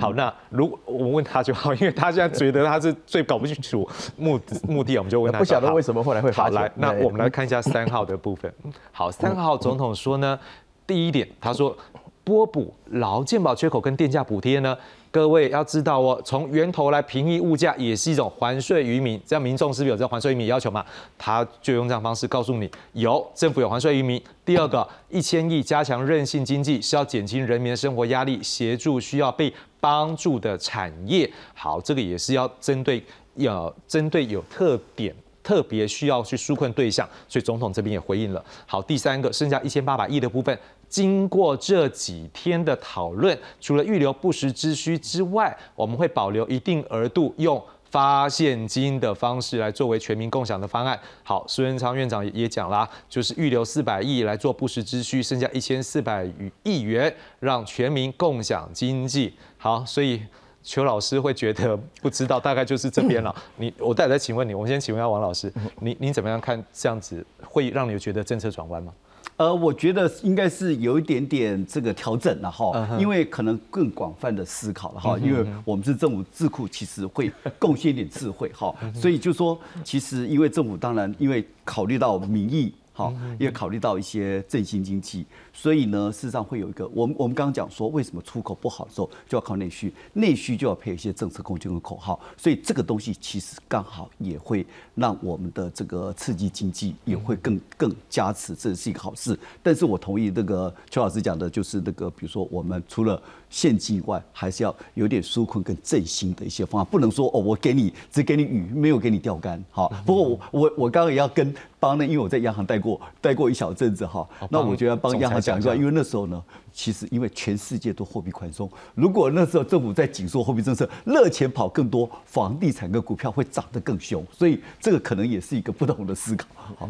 [0.00, 0.12] 好。
[0.12, 5.38] 那如我问他就好，因为他现在觉得他是最搞不清楚目目的，我们就问他。
[5.38, 6.54] 不晓得为什么后来会发钱？
[6.54, 8.52] 来，那我们来看一下三号的部分。
[8.92, 10.38] 好，三号总统说呢，
[10.86, 11.76] 第一点，他说
[12.24, 14.76] 拨补劳健保缺口跟电价补贴呢。
[15.10, 20.84] 各位要知道哦，从源头来平抑物价也是一种还税于民，这样民众是不是有这还税于民要求嘛？
[21.16, 24.20] 他就用这样方式告诉你，有政府有还税于民。
[24.44, 31.30] 第二个，一千亿加强韧性经济是要减轻人民的生活压力，协助需要被帮助的产业。
[31.54, 33.00] 好，这个也是要针对
[33.36, 35.14] 要针对有特点。
[35.44, 38.42] 特别需要去纾困对象，所以总统这边也回应了。
[38.64, 40.58] 好，第三个剩下一千八百亿的部分，
[40.94, 50.96] 经过这几天的讨论，除了预留不时之需之外，我们会保留一定额度，用发现金的方式来作为全民共享的方案。
[51.24, 59.34] 好，苏文昌院长也讲啦，就是预留四百亿来做不时之需，剩下一千四百余亿元让全民共享经济。
[59.58, 60.22] 好，所以。
[60.66, 63.36] 邱老师会觉得不知道，大概就是这边了。
[63.58, 68.90] 你，我再再请问你，我们先请问一下王老师，你你怎么样看这样子会让你觉得政策转弯吗？
[69.36, 82.72] 呃，我觉得应该是有一点点这个调整了哈，因为可能更广泛的思考了哈，因为我们是政府智库，其实会贡献一点智慧哈，所以就说其实因为政府当然因为考虑到民意。
[82.96, 94.64] 好，因为考虑到一些振兴经济，所以呢，事实上会有一个，我们我们刚刚讲说，为什么出口不好的时候就要靠内需，内需就要配一些政策工具和口号，所以这个东西其实刚好也会
[94.94, 99.36] 让我们的这个刺激经济也会更更加持，这是一个好事。
[99.60, 103.20] 但是我同意那个邱老师讲的，就是那个比如说我们除了
[103.54, 109.62] 现金以外，还是要有点纾困跟振兴的一些方案，不能说哦，我给你只给你鱼，没有给你钓竿。
[109.70, 111.54] 好，不过我我我刚刚也要跟。
[111.78, 114.26] 帮呢，因为我在央行待过，待过一小阵子哈。
[114.48, 116.42] 那我就要帮央行讲一下，因为那时候呢，
[116.74, 126.46] 其实因为全世界都货币宽松，如果那时候政府在紧缩货币政策，热钱跑更多，房地产跟股票会涨得更凶，所以这个可能也是一个不同的思考。
[126.76, 126.88] 好，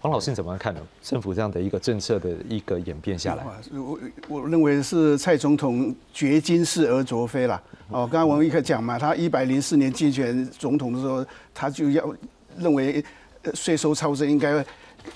[0.00, 0.80] 黄老师你怎么看呢？
[1.02, 7.60] 政府这样的一个政策的一个演变下来，我我认为是蔡总统掘金式而卓非了。
[7.88, 12.14] 哦，刚刚王毅克讲嘛，他一百零四年竞选总统的时候，他就要
[12.56, 13.04] 认为。
[13.52, 14.64] 税收超增应该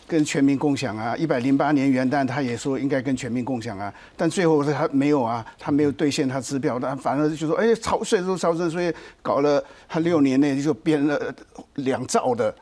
[0.07, 11.35] 跟全民共享啊，一百零八年元旦他也说应该跟全民共享啊，但最后他没有啊，他没有兑现他支票，他反而就说哎超税收超税，所以搞了他六年内就编了
[11.75, 12.55] 两兆的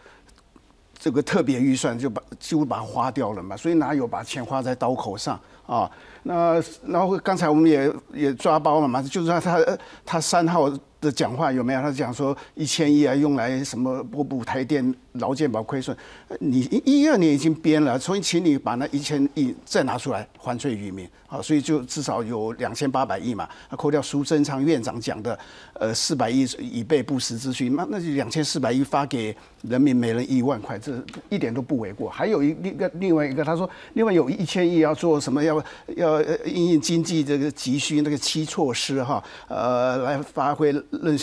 [0.99, 5.41] 这个特别预算，就把几乎把它花掉了嘛，所以哪有把钱花在刀口上？
[5.67, 5.91] 啊？
[6.23, 10.71] 那然后刚才我们也也抓包了嘛，就是他他他三号。
[10.99, 11.83] 的讲话有没有？
[11.83, 15.95] 他讲说一千亿啊，用来什么补补台电劳健保亏损？
[16.41, 21.41] 你一一二年已经编了，所以请你把那一千亿再拿出来还税于民啊！
[21.43, 23.47] 所以就至少有两千八百亿嘛。
[23.77, 25.39] 扣掉苏贞昌院长讲的
[25.75, 29.37] 呃四百亿以备不时之需，那那就两千四百亿发给
[29.69, 30.99] 人民每人一万块，这
[31.29, 32.09] 一点都不为过。
[32.09, 35.45] 还有一另个另外一个，他说另外有一千亿要做什么？
[35.45, 35.56] 要
[35.97, 40.75] 要应应经济这个急需那个七措施哈，呃来发挥。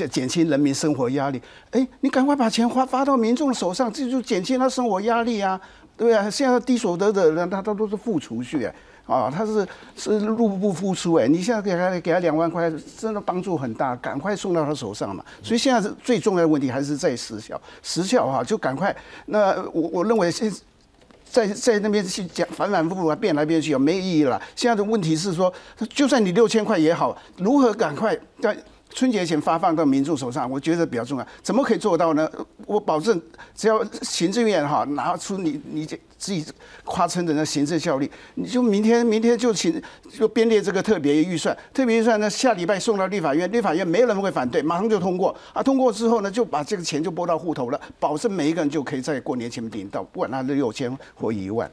[0.09, 5.59] 减轻人民生活压力，哎，你赶快把钱花发到民众手上，这就减轻他生活压力啊，
[5.95, 8.75] 对啊，现在低所得的人，他他都是付储蓄，哎，
[9.05, 15.23] 啊，他是是入不敷出，哎，你现在给他给他两万块，真的帮助很大，赶快送到他手上嘛。
[15.41, 18.95] 所以现在是最重要的问题还是在时效，时效哈，就赶快。
[19.25, 20.51] 那我我认为现
[21.33, 24.39] 在在那边去讲反反复复啊，变来变去啊，没意义了。
[24.55, 25.51] 现在的问题是说，
[25.89, 28.55] 就算你六千块也好，如何赶快在。
[28.93, 31.27] 春节前发放到民众手上，我觉得比较重要。
[31.41, 32.29] 怎么可以做到呢？
[32.65, 33.19] 我保证，
[33.55, 36.45] 只要行政院哈拿出你你这自己
[36.85, 39.81] 夸称的那行政效率，你就明天明天就请
[40.11, 45.35] 就编列这个特别预算，特别预算呢下礼拜送到立法院，立法院没有人会反对，马上就通过。
[45.53, 51.69] 啊，通过之后呢，就把这个钱就拨到户头了，保证每一个人就可以在过年前领到，不管他是六千或一万。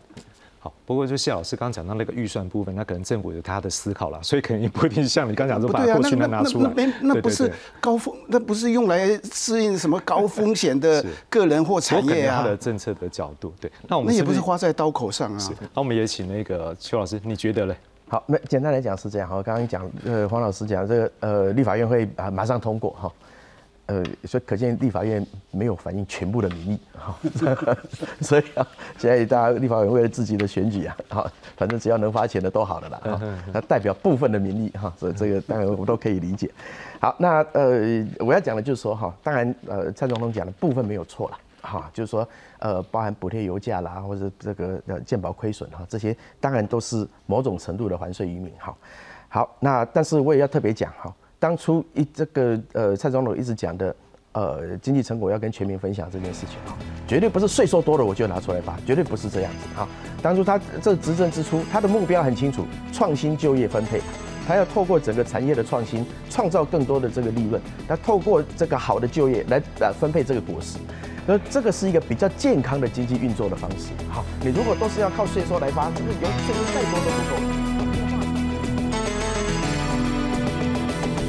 [0.62, 6.70] 好，不过就谢老师刚讲到那个预算部分，那可能政府有他的思考了， 所以可能也不一定像你刚讲说把过去的拿出来。
[6.76, 7.50] 那那不是
[7.80, 12.42] 高风，那不是用来适应什么高风险的 个人或产业啊？
[12.42, 13.72] 他的政策的角度，对。
[13.88, 15.38] 那我们那也不是花在刀口上啊。
[15.72, 17.74] 那我们也请那个邱老师，你觉得嘞？
[18.06, 19.26] 好，那简单来讲是这样。
[19.26, 23.10] 好，刚刚讲呃黄老师讲这个呃立法院会啊马上通过哈。
[23.90, 27.18] 呃，所以可见立法院没有反映全部的民意，哈，
[28.22, 28.64] 所以啊，
[28.96, 33.20] 现在大家立法院为了自己的选举啊，好，反正只要能发钱的都好了啦，哈，
[33.52, 36.48] 它代表部分的民意，哈，所以这个当然我们都可以理解。
[37.00, 42.28] 好，那呃，我要讲的就是说，哈，当然呃，蔡总统讲的部分没有错了，哈，就是说
[42.60, 48.72] 呃，包含补贴油价啦，或者这个呃健保亏损哈，这些当然都是某种程度的还税于民，哈，
[49.28, 51.12] 好，那但是我也要特别讲哈。
[51.40, 53.96] 当初一这个呃蔡总统一直讲的
[54.32, 56.76] 呃经济成果要跟全民分享这件事情啊，
[57.08, 59.88] 绝对不是税收多了我就拿出来发，绝对不是这样子啊。
[60.22, 64.02] 当初他这执政之初，他的目标很清楚，创新就业分配，
[64.46, 70.76] 他要透过整个产业的创新，创造更多的这个利润，他透过这个好的就业来呃分配这个果实，
[71.26, 73.88] 那这个是一个比较健康的经济运作的方式。
[74.10, 77.59] 好，你如果都是要靠税收来发，那有税收再多都不够。